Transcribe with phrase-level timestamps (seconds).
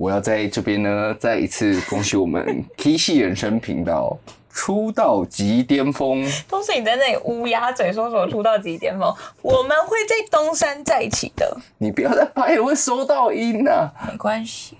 [0.00, 4.16] 我要在这边呢，再一次恭喜我们 K 系人生频道
[4.50, 6.26] 出道即巅峰。
[6.48, 13.92] 都是你在那里乌鸦嘴说什么出道即巅峰，我们会在东山再起的，你不要再拍了，会收到音啊！
[14.10, 14.74] 没关系。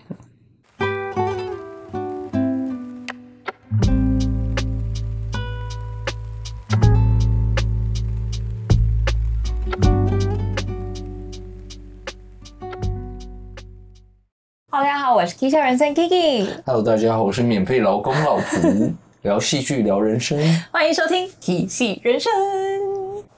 [15.10, 18.92] 好，我是 K 笑人生 Kiki，Hello，大家好，我是免费劳工老胡，
[19.22, 20.38] 聊戏剧聊人生。
[20.70, 22.30] 欢迎收听 K 系人生。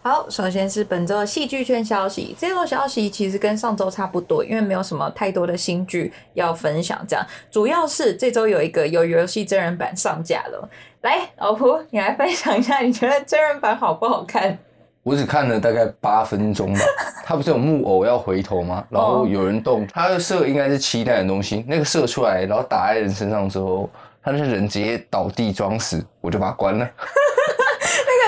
[0.03, 2.37] 好，首先是本周的戏剧圈消息。
[2.39, 7.03] 这周消息其实跟上周差不多，因为没有什么太多的新剧要分享。
[7.09, 10.69] 这样，主要是这周有一个鱿鱼游戏真人版上架了。
[11.01, 14.59] 来，老婆，你来分享一下，你觉得真人版好不好看？
[15.03, 16.81] 我只看了大概八分钟吧。
[17.25, 18.85] 他不是有木偶要回头吗？
[18.91, 23.89] 然后有人动，他的射应该是期待的东西，那个射出来，然后打在人身上之后，
[24.23, 26.89] 他那些人直接倒地装死，我就把它关了。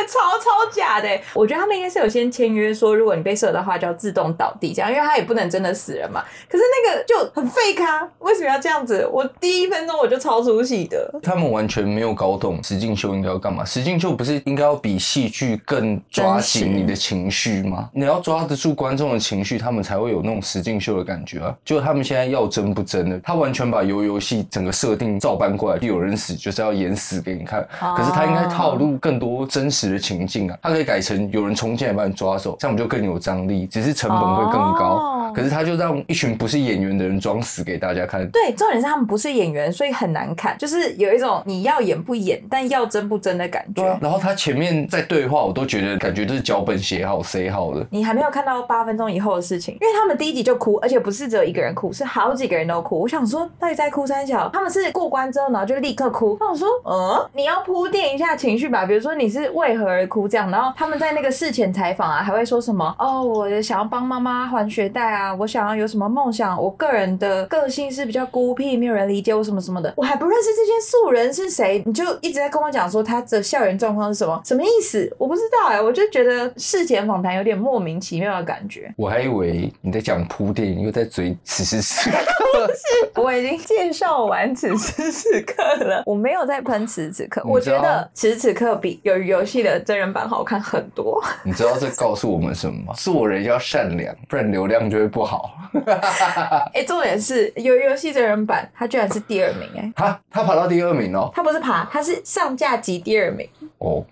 [0.05, 6.23] 那个超超假的欸，我觉得他们应该是有先签约说，如果你被射的话，就要自动倒地这样，因为他也不能真的死人嘛。
[6.49, 9.09] 可是那个就很废咖，为什么要这样子？
[9.13, 11.11] 我第一分钟我就超出戏的。
[11.23, 13.65] 他们完全没有搞懂实境秀应该要干嘛。
[13.65, 17.89] 实境秀不是应该要比戏剧更抓紧你的情绪吗？
[17.93, 21.55] 你要抓得住观众的情绪，他们才会有那种实境秀的感觉啊。
[21.65, 27.61] 就他们现在要真不真的，他完全把游游戏整个设定照搬过来，有人死就是要演死给你看。
[27.81, 35.24] 哦可是他应该套路更多真实的情境啊，它可以改成有人冲进来把你抓走，这样我们就更有张力，只是成本会更高。
[35.35, 38.27] 可是他就让一群不是演员的人装死给大家看。
[38.31, 43.83] 对，重点是他们不是演员，所以很难看，就是有一种你要演不演，但要真不真的感觉。
[43.83, 47.87] 对啊，然后他前面在对话，我都觉得感觉就是脚本写好、塞好的。
[47.91, 53.01] 你还没有看到八分钟以后的事情，因为他们第一集就哭，而且不是只有一个人哭，是好几个人都哭。
[53.01, 54.49] 我想说，到底在哭三小？
[54.51, 56.37] 他们是过关之后，然后就立刻哭。
[56.41, 60.51] 那我说，嗯，你要铺垫一下情绪吧，比如说你是为何而哭这样。
[60.51, 62.95] 然后他们在那个事前采访啊，还会说什么？
[62.99, 66.61] 哦，我想要帮妈妈还学贷啊，我想要有什么梦想？
[66.61, 69.93] 我个人的个性是比较孤僻，没有人理解我什么什么的。
[69.97, 75.11] 我还不认识这些素人是谁，你就一直在跟我讲说他的校园状况是什么，什么意思？
[75.17, 78.93] 我不知道哎、我就觉得事前访谈有点莫名其妙的感觉。
[78.97, 82.17] 我还以为你在讲铺垫，又在嘴此时此刻。
[82.53, 87.43] 不是我已经介绍完此时此刻了，我没有在喷此时此刻。
[87.45, 91.23] 我觉得此时此刻比有游戏的真人版好看很多。
[91.43, 92.95] 你知道这告诉我们什么吗？
[92.97, 95.57] 做人要善良，不然流量就会不好。
[96.75, 101.31] 哎、重点是有游戏真人版，他居然是第二名哎、他他爬到第二名哦。
[101.33, 103.49] 他不是爬，他是上架级第二名。
[103.79, 104.05] 哦，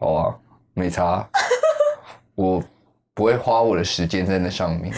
[0.00, 0.34] 好啊，
[0.74, 1.26] 没差。
[2.34, 2.60] 我
[3.14, 4.90] 不会花我的时间在那上面。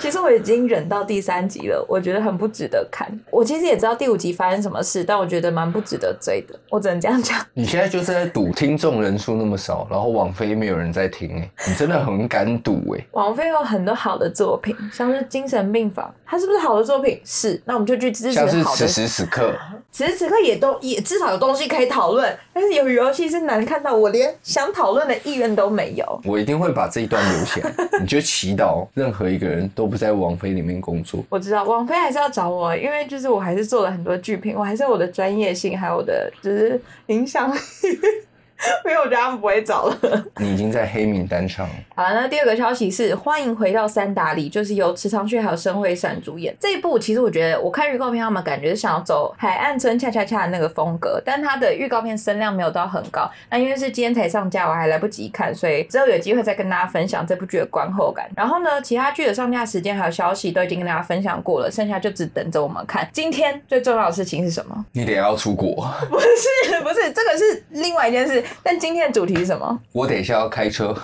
[0.00, 3.06] 其实我已经忍到第三集了，我觉得很不值得看。
[3.30, 6.58] 我其实也知道第五集发生什么事，但我觉得蛮不值得追的。
[6.70, 7.38] 我只能这样讲。
[7.52, 13.06] 你现在就是在赌听众人数那么少，然后王菲没有人在听哎，你真的很敢赌哎。
[13.12, 17.20] 王菲有很多好的作品，像是《精神病房》，它是不是好的作品？
[17.24, 19.54] 是，那我们就去支持像是此时此刻，
[19.92, 26.20] 此时此刻也都也至少有东西可以讨论，但是有游戏是难看到我连想讨论的意愿都没有。
[26.24, 27.74] 我一定会把这一段留起来。
[28.00, 31.24] 你就祈祷任何一个人都不在王菲里面工作。
[31.28, 37.58] 我知道王菲还是要找我，因为就是我还是做了很多剧评，我还是有我的专业性，还有我的就是影响力。
[38.84, 39.98] 没有，我觉得他们不会找了。
[40.36, 41.74] 你已经在黑名单上了。
[42.00, 46.98] 好了，那第二个消息是欢迎回到三打里，就是由池昌旭还有申惠善主演这一部。
[46.98, 53.30] 其实我觉得我看预告片，他们感觉是想要走海岸村恰恰恰的那个风格，但它的预告片声量没有到很高。
[53.50, 58.30] 那因为是今天才上架，我还来不及看，所以之后有机会再跟大家分享这部剧的观后感。
[58.34, 63.06] 然后呢，其他剧的上架时间还有消息都已经跟大家分享过了，剩下就只等着我们看。
[63.12, 64.86] 今天最重要的事情是什么？
[64.92, 68.42] 你得要出国，不是，不是，这个是另外一件事。
[68.62, 69.78] 但今天的主题是什么？
[69.92, 70.96] 我等一下要开车。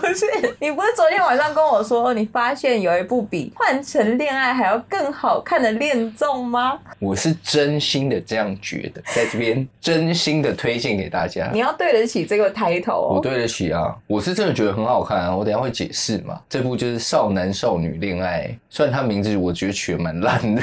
[0.00, 0.21] 不是，
[0.58, 6.78] 你不是昨天晚上跟我说，你发现有一部比《换成恋爱》还要更好看的恋综吗？
[6.98, 11.58] 我是真心的这样觉得，在这边真心的推荐给大家你。
[11.58, 13.14] 要对得起这个 title 哦。
[13.16, 16.40] 我对得起啊，我是真的觉得很好看啊，我等一下会解释嘛。
[16.48, 20.62] 这部就是少男少女恋爱，虽然它名字我觉得取得蛮烂的，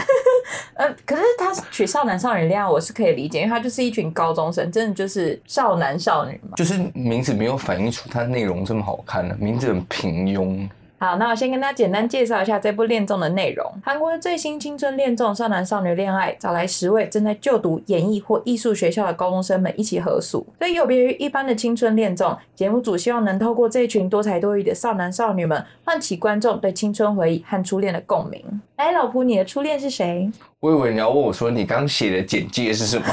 [0.76, 6.56] 呃，可是他取少男少女恋爱，我是可以理解，因为他就是一群高中生，真的就是少男少女嘛。
[6.56, 10.68] 就是名字没有反映出他内容这么好看的、名字很平庸。
[11.02, 13.66] 好，那我先跟大家简单介绍一下这部恋综的内容。
[13.82, 20.46] 韩国的最新青春恋综《少男少女恋爱》，找来十位正在就读演艺或艺术学校的高中生们一起合宿。
[20.60, 28.44] 所以有别于一般的青春恋综，节目组希望能透过这群多才多艺的少男少女们，唤起观众对青春回忆和初恋的共鸣。
[28.76, 30.30] 哎，老婆，你的初恋是谁？
[30.60, 33.06] 我以为你要问我说你刚写的简介是什么？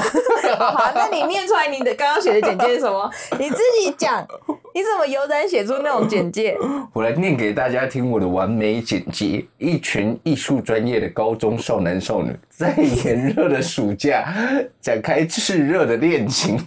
[0.57, 3.09] 好，那你念出来你的刚刚写的简介是什么？
[3.39, 4.25] 你自己讲，
[4.73, 6.57] 你怎么有胆写出那种简介？
[6.93, 14.33] 我来念给大家听我的完美简介：一群艺术专业的高中少男少女，在炎热的暑假
[14.81, 16.57] 展开炽热的恋情。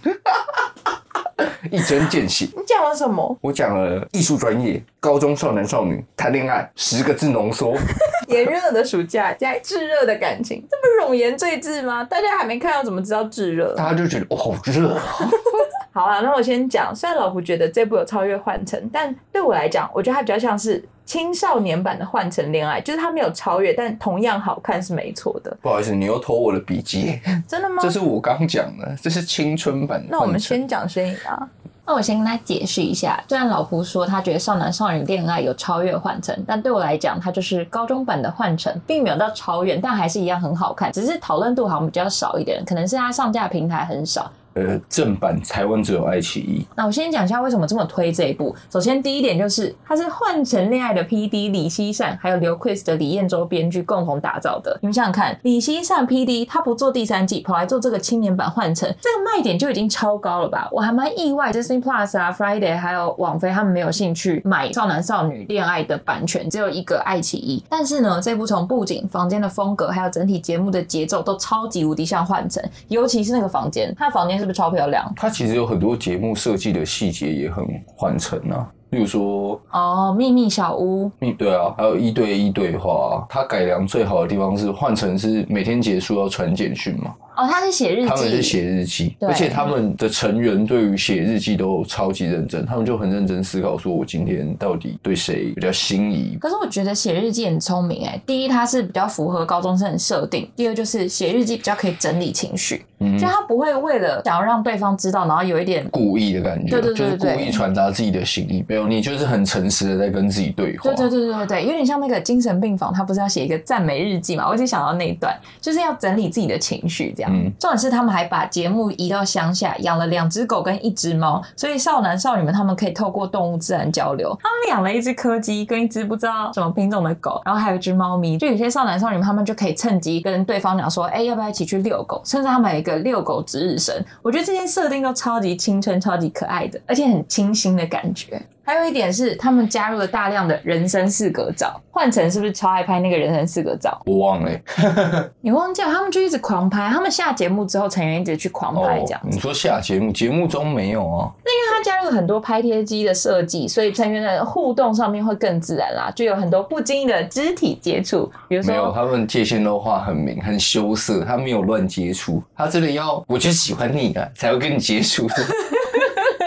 [1.71, 2.45] 一针见血。
[2.55, 3.37] 你讲了什么？
[3.41, 7.75] 我讲了艺术专业、高中少男少女谈恋爱，十个字浓缩。
[8.27, 12.03] 炎热的暑假加炙热的感情，这不冗言赘字吗？
[12.03, 13.73] 大家还没看到，怎么知道炙热？
[13.75, 14.97] 大家就觉得哦，好热。
[15.93, 16.95] 好啊，那我先讲。
[16.95, 20.81] 虽然老胡觉得这部有超越《幻城》，但对我来讲，我觉得它比较像是
[21.11, 25.53] 青少年版的《换乘恋爱》，就是它没有超越，但同样好看是没错的。
[25.61, 27.19] 不好意思，你又偷我的笔记。
[27.45, 27.79] 真的吗？
[27.81, 30.01] 这是我刚讲的，这是青春版。
[30.09, 31.45] 那我们先讲声音啊。
[31.85, 44.31] 那我先跟他解释一下，虽然老胡说他觉得少男少女恋爱有超越换乘，但对我来讲，它就是高中版的换乘，并没有到超越，但还是一样很好看，只是讨论度好像比较少一点，可能是它上架平台很少。
[44.53, 46.65] 呃，正版台湾只有爱奇艺。
[46.75, 48.53] 那我先讲一下为什么这么推这一部。
[48.69, 51.47] 首先，第一点就是它是换成恋爱的 P.D.
[51.47, 54.77] 李希善，还有刘 Chris 的李彦洲编剧共同打造的。
[54.81, 56.43] 你们想想看，李希善 P.D.
[56.43, 60.67] 他不做第三季，跑来做这个青年版换成，这个卖点就已经超高了吧？
[60.73, 67.63] 我还蛮意外，Disney Plus 啊、Friday 还有网飞他们没有兴趣买少男少女恋爱的版权，只有一个爱奇艺。
[67.69, 74.40] 但是呢，这部从布景、房间的风格，还有整体节目的节奏都超级无敌像换成，尤其是那个房间，他的房间。
[74.41, 75.09] 是不是超漂亮？
[75.15, 87.13] 它其实有很多节目设计的细节也很换乘啊，例如说哦，秘密小屋，秘对啊，还有一对一对话，它改良最好的地方是换成是每天结束要传简讯嘛。
[87.41, 96.37] 哦，他是写日记，他们是写日记，而且他们的成员对于写日记都超级认真，他们就很认真思考，说我今天到底对谁比较心仪。
[96.39, 110.91] 可是我觉得写日记很聪明哎，第一它是比较符合高中生的设定，第二就是写日记比较可以整理情绪，嗯就他不会为了想要让对方知道，然后有一点故意的感觉，对对对，就是故意传达自己的心意，没有，你就是很诚实的在跟自己对话。
[110.91, 114.47] 对对对对对，有点像那个精神病房，他不是要写一个赞美日记嘛？
[114.47, 117.30] 我就想到那一段，就是要整理自己的情绪，这样。
[117.57, 118.01] 重点是他。
[118.01, 124.35] 们还把节目移到乡下，养了两只狗跟一只猫，所以少男少女们他们可以透过动物自然交流。
[124.41, 128.39] 他们养了一只柯基跟一只不知道什么品种的狗，然后还有一只猫咪。
[128.39, 133.95] 就有些少男少女们他们就可以趁机跟对方讲说：“哎，要不要一起去遛狗？”甚至他们有一个遛狗值日生。
[134.23, 138.41] 我觉得这些设定都超级青春、超级可爱的，而且很清新的感觉。
[138.71, 141.77] 还有一点是，他们加入了大量的人生四格照。
[141.91, 144.01] 换成是不是超爱拍那个人生四格照？
[144.05, 144.49] 我忘了，
[145.41, 145.89] 你忘记了？
[145.91, 146.87] 他们就一直狂拍。
[146.87, 149.21] 他们下节目之后，成员一直去狂拍这样。
[149.29, 151.29] 你说下节目，节目中没有啊？
[151.43, 158.31] 那因为他加入了很多拍贴机的设计，所以成员的互动上面会更自然啦，就有很多不经意的肢体接触。
[158.47, 165.27] 比如说，没有，他们界限都画很明，很羞涩，他没有乱接触，他真的要，我就喜欢你啊，才会跟你接触。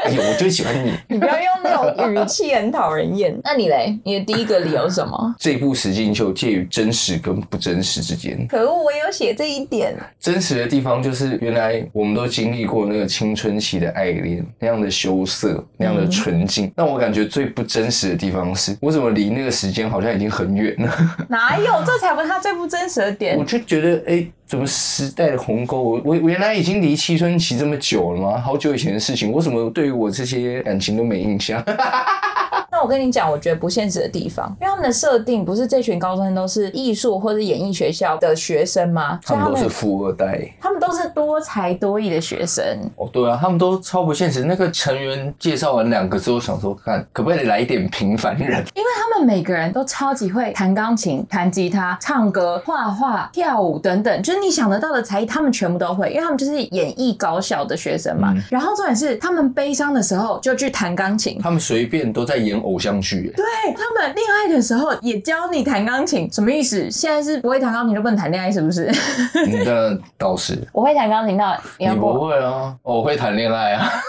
[0.05, 0.93] 哎呦，我就喜欢你！
[1.09, 3.35] 你不要用那种语气，很讨人厌。
[3.43, 3.99] 那你嘞？
[4.05, 5.35] 你的第一个理由是什么？
[5.41, 8.47] 这部实境秀介于真实跟不真实之间。
[8.49, 9.95] 可恶，我有写这一点。
[10.21, 16.71] 真实的地方就是原来我们都经历过那个青春期的爱恋，那样的羞涩，那样的纯净。
[16.77, 21.27] 但我感觉最不真实的地方是，我怎么离那个时间好像已经很远了？
[21.29, 21.83] 哪有？
[21.87, 23.37] 这才不是他最不真实的点。
[23.37, 24.27] 我就觉得，哎。
[24.47, 25.83] 怎么时代的鸿沟？
[25.83, 28.39] 我我原来已经离青春期这么久了吗？
[28.39, 31.63] 好久以前的事情，我怎么对于我这些感情都没印象？
[32.85, 39.19] 那我跟你讲，我觉得不现实的地方，因为他们的设定不是这群高中生都是艺术或者演艺学校的学生吗？
[39.25, 42.63] 他们都是富二代，他们都是多才多艺的学生。
[42.97, 44.45] 哦，对啊，他们都超不现实。
[44.45, 58.35] 那个成员介绍完两个之后，想说看可不可以来一点平凡人，因为他们每个人都超级会弹钢琴、弹吉他、唱歌、画画、跳舞等等，就是你想得到的才艺，他们全部都会，因为他们就是演艺高校的学生嘛。
[58.51, 62.65] 然后重点是，他们悲伤的时候就去弹钢琴，他们随便都在演。
[62.65, 66.91] 偶像剧，对他们恋爱的时候也教你弹钢琴，什么意思？
[66.91, 68.91] 现在是不会弹钢琴就不能谈恋爱，是不是？
[69.47, 72.75] 你的导师，我会弹钢琴，那你不会啊？
[72.83, 73.91] 我会谈恋爱啊。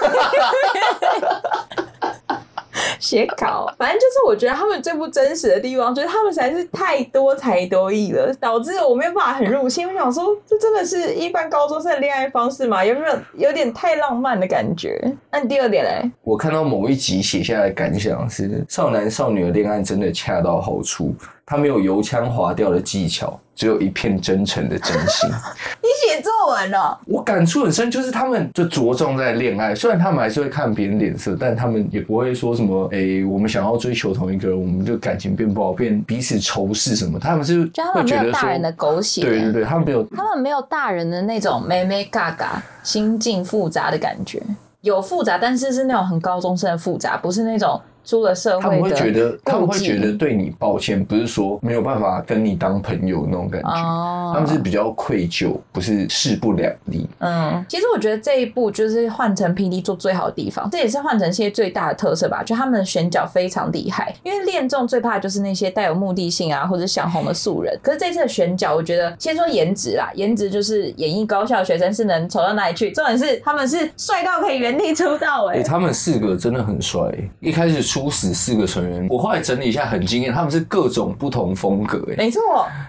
[3.05, 9.87] 写稿，反正就是我觉得他们最不真实的地方，就是他们实在是太多才多艺了，导致我没有办法很入心。
[9.87, 12.83] 我想说，这真的是一般高中生的恋爱方式吗？
[12.83, 14.99] 有没有有点太浪漫的感觉？
[15.31, 21.13] 那第二点嘞，我看到某一集写下来的感想是：少男少女的恋爱真的恰到好处，
[21.45, 25.29] 他没有油腔滑调的技巧，只有一片真诚的真心。
[25.79, 26.99] 你写作文了？
[27.05, 44.41] 我感触很深，就是他们就着重在恋爱，虽然他们还是会看别人脸色，但他们也不会说什么，哎、我们想要追求同一个人，我们就感情变不好，变彼此仇视什么，他们是就他们没会觉得说有大人的狗血，对对对，他们没有他们没有大人的那种妹妹嘎嘎、心境复杂的感觉，
[44.81, 57.07] 有复杂，但是是那种很高中生的复杂，不是那种出了社会他们会觉得，他们会觉得对你抱歉，不是说没有办法跟你当朋友那种感觉，哦他们是比较愧疚，不是势不两立。
[57.19, 62.43] 嗯，其实我觉得这一步就是换成 PD 做最好的地方，这也是换成系列最大的特色吧。
[62.43, 67.77] 就他们的选角非常厉害，因为恋综最怕就是那些带有目的性啊或者想红的素人。
[67.81, 77.01] 可是这次的选角，我觉得先说颜值啦，颜值就是演艺高校学生是能丑到哪里去，重点是他们是帅到可以原地出道哎、哎、他们四个真的很帅、
[77.39, 82.41] 一开始初始四个成员，我后来整理一下很惊艳，他们是各种不同风格、哎，没错，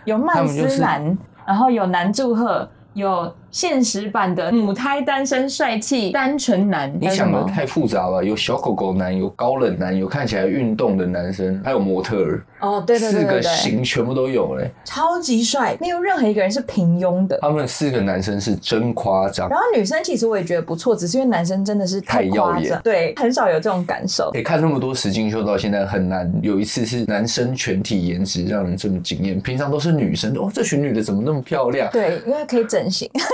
[0.05, 17.39] 有他曼们就是斯男，然后有南祝贺，有现实版的母胎单身帅气单纯男，你想的太复杂了，有小狗狗男，有高冷男，有看起来运动的男生，还有模特儿，哦，对对对四个型全部都有嘞、超级帅，没有任何一个人是平庸的。
[17.41, 19.49] 他们四个男生是真夸张。
[19.49, 24.31] 然后女生其实我也觉得不错，只是因为男生真的是太太耀眼对，很少有这种感受。
[24.45, 31.91] 看那么多实境秀到现在很难有一次是男生全体颜值让人这么惊艳，平常都是女生哦，这群女的怎么那么漂亮？
[31.91, 33.11] 对，因为可以整形。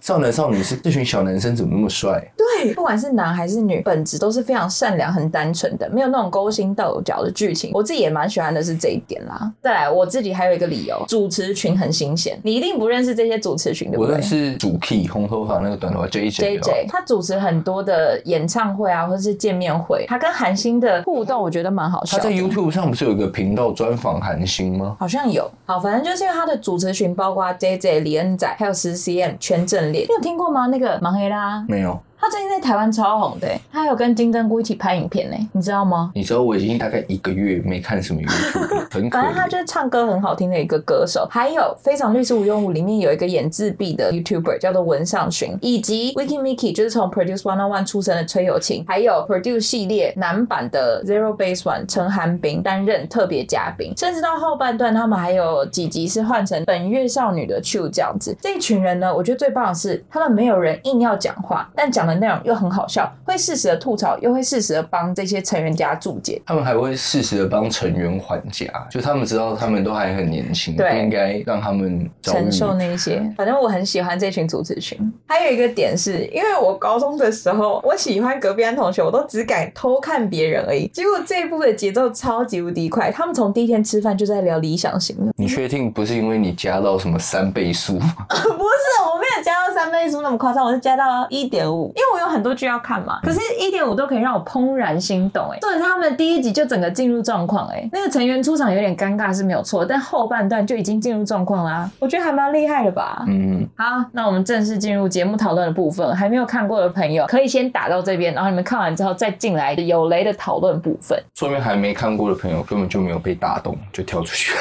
[0.00, 2.22] 少男少女是这群小男生怎么那么帅？
[2.36, 7.70] 对，不管是男还是女，本质都是非常善良、很单纯的，没有那种勾心斗角的剧情。
[7.74, 9.52] 我自己也蛮喜欢的是这一点啦。
[9.62, 14.22] 再来，我自己还有一个理由，主持群很新鲜，你一定不认识这些主持群，对不对我认？
[14.22, 22.16] 识主 key 红头发那个短头发 J J J 他主持很多的演唱会啊，或者是见面会，他跟韩星的互动，我觉得蛮好笑。
[22.16, 24.96] 他在 YouTube 上不是有一个频道专访韩星吗？
[24.98, 30.66] 好像有，好，反正就是因为他的主持群包括 J J、李恩仔，还有十 CM 全正烈，你有听过吗？
[30.66, 32.00] 那个盲黑啦，没有。
[32.20, 36.10] 他最近在台湾超红的欸，他有跟金针菇一起拍影片呢，你知道吗？
[36.14, 39.50] 你知道我已经大概一个月没看什么 YouTube，很可反正他。
[39.50, 51.84] 就是唱歌很好听的一个歌手，还有《非常律师无用武》里面有一个演自闭的 YouTuber 叫做文尚勋，以及 Wiki Miki 就是从 Produce One on One 出身的崔友琴，还有 Produce 系列男版的 Zero Base One
[51.88, 58.36] 陈寒冰担任特别嘉宾，甚至到后半段他们还有几集是换成本月少女的 Chu 这样子。
[58.40, 66.40] 这一群人呢，我觉得最棒的是他们没有人硬要讲话，但讲的内容又很好笑，会适时的吐槽，又会适时的帮这些成员家注解。
[66.46, 73.22] 他们还会适时的帮成员还价，就他们知道他们都还很年轻，不对应该让他们承受那些。
[73.36, 74.98] 反正我很喜欢这群主持群。
[75.26, 80.86] 还有一个点是，因为我高中的时候，我喜欢隔壁班同学，我都只敢偷看别人而已。
[80.88, 85.32] 结果这一部的节奏超级无敌快，他们从第一天吃饭就在聊理想型了。
[85.36, 88.14] 你确定不是因为你加到什么三倍速吗？
[88.28, 93.18] 不是，我没有加到三倍速那么夸张，我是加到一点五，因为我有很多剧要看嘛。
[93.22, 103.24] 可是，一点五都可以让我怦然心动、哎，重点是他们第一集就整个进入状况，哎，那个成员出场有点尴尬是没有错，但后半段就已经进入状况啦，我觉得还蛮厉害的吧。
[103.26, 106.10] 嗯，好，那我们正式进入节目讨论的部分。
[106.14, 111.18] 还没有看过的朋友，可以先打到这边，然后你们看完之后再进来有雷的讨论部分。
[111.34, 114.52] 说明还没看过的朋友根本就没有被打动，就跳出去。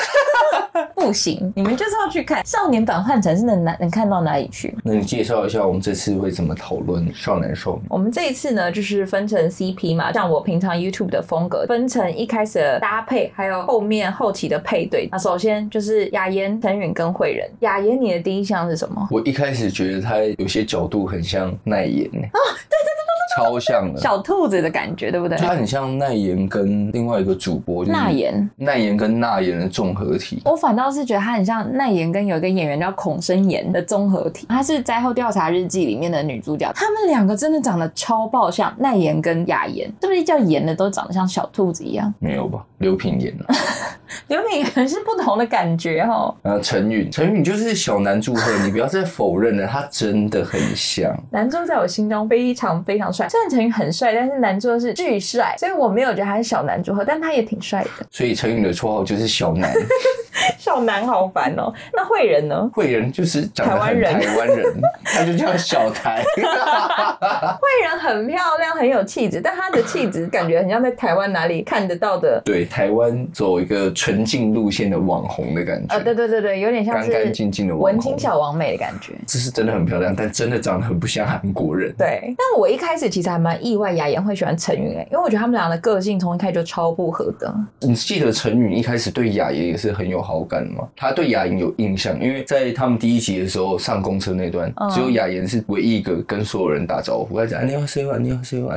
[0.96, 4.76] 不行，你们就是要去看少年版幻城是能哪能看到哪里去？
[4.84, 7.82] 那你介绍一下我们这次会怎么讨论少男少女？
[7.90, 15.08] 我们这一次呢，就是分成 CP 嘛，像我平常 YouTube 的风格，分成一开始的搭配，还有后面后期的配对。
[15.12, 17.50] 那首先就是雅妍、陈允跟慧仁。
[17.62, 19.08] 雅妍，你的第一项是什么？
[19.12, 22.99] 我一开始觉得他有些角度很像奈妍呢、啊，对对对对，
[23.36, 24.00] 超像的。
[24.00, 25.38] 小兔子的感觉，对不对？
[25.38, 28.50] 他很像奈妍跟另外一个主播，就是纳言。
[28.56, 30.42] 奈妍跟奈妍的综合体。
[30.46, 42.14] 我反倒是觉得他很像奈妍跟有一个演员叫孔生妍的综合体，她是《灾后调查日记》里面的女主角，他们两个真的长得超爆像，奈妍跟雅妍，是不是叫妍的都长得像小兔子一样？
[42.20, 42.66] 没有吧？
[42.80, 43.56] 刘品言啊，
[44.28, 46.36] 刘品言是不同的感觉哦。
[46.44, 51.16] 呃陈允，陈允就是小男祝贺，你不要再否认了，他真的很像。
[51.32, 58.06] 南柱在我心中非常非常帅，虽然陈允很帅，但是南柱是巨帅，所以我没有觉得他是小男祝贺，但他也挺帅的。
[58.10, 59.74] 所以陈允的绰号就是小男，
[60.58, 61.74] 小男好烦哦。
[61.94, 62.70] 那惠仁呢？
[62.74, 64.66] 惠仁就是台湾人台湾人，
[65.04, 66.24] 他就叫小台。
[66.36, 72.42] 惠仁很漂亮，很有气质，但他的气质感觉很像在台湾哪里看得到的。
[72.44, 75.94] 对，台湾走一个纯净路线的网红的感觉。
[75.94, 79.12] 呃，对对对对，有点像是干干净净的文青小王美的感觉。
[79.28, 81.94] 这是真的很漂亮，但真的长得很不像韩国人。
[81.98, 87.54] 对，但我一开始其实还蛮意外，雅妍会喜欢陈允诶，因为我觉得他们俩的个性从一开始就超不合的。
[87.82, 90.88] 你记得陈允一开始对雅妍也是很有好感吗？
[90.96, 98.24] 他对雅妍有印象，因为在他们第一集的时候上公车那段，嗯只有雅妍是唯一一个跟所有人打招呼，他讲安妮好妮好 C 安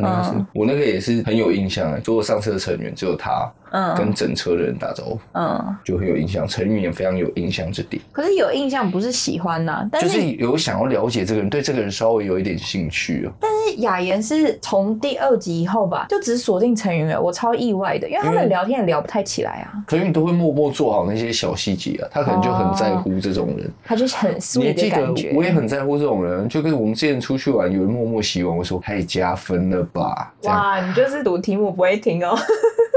[0.03, 0.31] 妮好 C。
[0.35, 6.47] 嗯我那个也是很有印象诶，所有上车的成员只有他嗯跟整车的人打招呼，嗯，就很有印象。
[6.47, 13.33] 陈允也非常有印象这点，可是有印象不是喜欢呐、但就是是有想要了解这个人，对这个人稍微有一点兴趣哦。
[13.79, 23.71] 雅妍是从第二集以后吧，就只锁定陈允了，我超意外的，因为他们聊天也聊不太起来啊，陈允都会默默做好那些小细节啊，他可能就很在乎这种人。
[23.85, 30.35] 他就是很你 sweet 的感觉。，我也很在乎这种人，就跟我们之前出去玩，有人默默洗碗，我说太加分了吧？
[30.43, 32.37] 哇，你就是读题目不会听哦。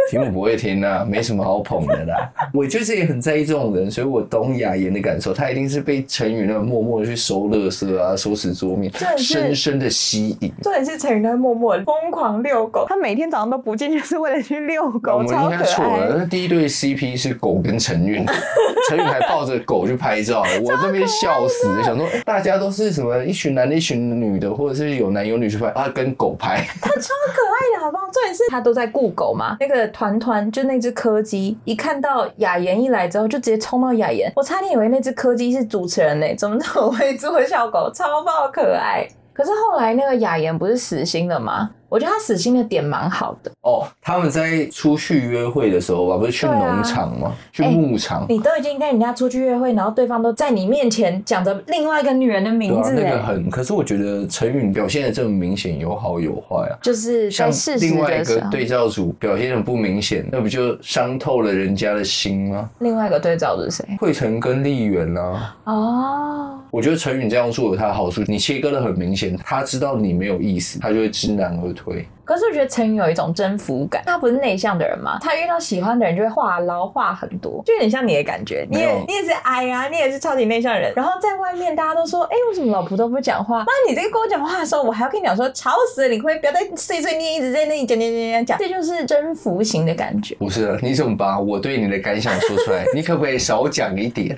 [0.09, 2.29] 题目不会听啊，没什么好捧的啦。
[2.53, 5.33] 我就是也很在意这种人，所以我懂雅妍的感受。
[5.33, 10.51] 他一定是被陈宇那种默默的去收垃圾啊、收拾桌面，深深的吸引。
[10.61, 18.25] 重点是陈宇在默默地疯狂遛狗，他每天早上都不见，就是为了去遛狗我，们应该错了，那第一对 CP 是狗跟陈韵，
[18.89, 28.03] 陈韵还抱着狗去拍照，我那边笑死了，想说哎大家都是什么一群男的、一群女的，或者是有男有女去拍，他跟狗拍，他超可爱的，好不好？
[28.11, 29.57] 重点是他都在顾狗嘛。
[29.59, 39.07] 那个团团团就那只柯基，一看到雅妍一来之后，就直接冲到雅妍，我差点以为那只柯基是主持人呢、怎么那么会做效果，超爆可爱。
[39.33, 41.71] 可是后来那个雅妍不是死心了吗？
[41.89, 43.51] 我觉得他死心的点蛮好的。
[43.61, 47.31] 哦，他们在出去约会的时候吧，不是去农场吗？
[47.51, 48.25] 去哎牧场。
[48.27, 56.77] 你都已经跟人家出去约会，然后对方都在你面前讲着另外一个女人的名字、哎、那个很，可是我觉得陈允表现的这么明显，有好有坏啊。
[56.81, 62.69] 就是在像事实另外一个对照组表现的不明显，那不就伤透了人家的心吗？
[62.79, 63.85] 另外一个对照是谁？
[63.99, 72.07] 惠成跟丽媛啊，哦，我觉得陈允这样做有他的好处，你切割的很明显，他知道你没有意思，他就会知难而退。
[72.25, 78.67] 可是我觉得陈宇有一种征服感，他不是内向的人嘛，他遇到喜欢的人就会话唠话很多，就有点像你的感觉。
[78.69, 80.91] 你也你也是 I 啊，你也是超级内向的人。
[80.95, 83.63] 然后在外面大家都说，哎、为什么老婆都不讲话？
[83.65, 90.35] 那，你这个跟我讲话的时候，我还要跟你讲说，吵死了，你可不可以不要再碎碎念，一直在那里讲讲讲讲讲，这就是征服型的感觉。
[90.35, 92.85] 不是啊，你怎么把我对你的感想说出来？
[92.95, 94.35] 你可不可以少讲一点？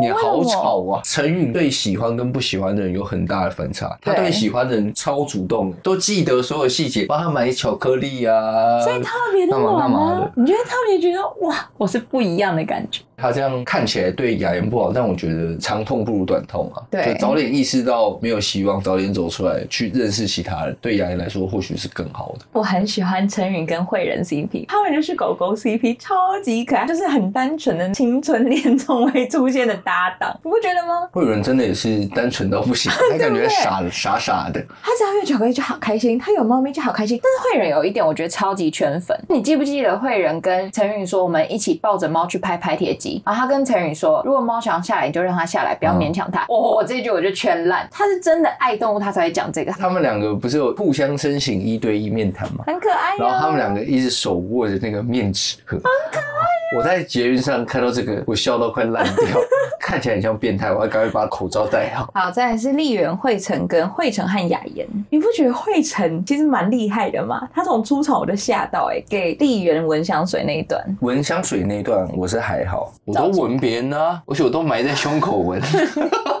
[0.00, 1.00] 你好吵啊！
[1.04, 13.00] 陈云对喜欢跟不喜欢的人有很大的反差，他对对喜欢的人超主动，都记得所有细节，帮他买巧克力啊，所以特别的暖啊，你就会特别觉得哇，我是不一样的感觉。
[13.22, 16.82] 他这样看起来对雅妍不好，但我觉得长痛不如短痛啊。
[16.90, 22.44] 对就早点意识到没有希望，早点走出来去认识其他人，对雅妍来说或许是更好的。
[22.52, 31.08] 我很喜欢陈允跟慧仁 CP，他们就是狗狗 CP，超级可爱，就是很单纯的青春恋综未出现的搭档，你不觉得吗？
[31.12, 34.60] 慧仁真的也是单纯到不行， 他感觉傻傻傻的。
[34.82, 37.20] 他只要有巧克力就好开心，他有猫咪就好开心。
[37.22, 39.16] 但是慧仁有一点，我觉得超级圈粉。
[39.28, 46.42] 你记不记得慧仁跟陈允说，我们一起抱着猫去拍拍铁机，然后他跟陈宇说，如果猫想下来，你就让它下来，不要勉强它。
[46.48, 52.64] 哦，我这一句我就圈烂，他是真的爱动物，他才会讲这个，他们两个不是有互相申请一对一面谈吗？
[52.66, 53.16] 很可爱、哦。
[53.18, 56.76] 然后他们两个一直手握着那个面纸盒，很可爱。
[56.76, 59.40] 我在捷运上看到这个，我笑到快烂掉，
[59.78, 62.08] 看起来很像变态，我要赶快把口罩戴好。
[62.14, 64.86] 好，再来是丽媛、惠成跟惠成和雅妍。
[65.10, 67.46] 你不觉得惠成其实蛮厉害的吗？
[67.52, 75.60] 他从出场我就吓到哎、给丽媛闻香水那一段，闻香水那一段我是还好，我都闻别人的、而且我都埋在胸口闻，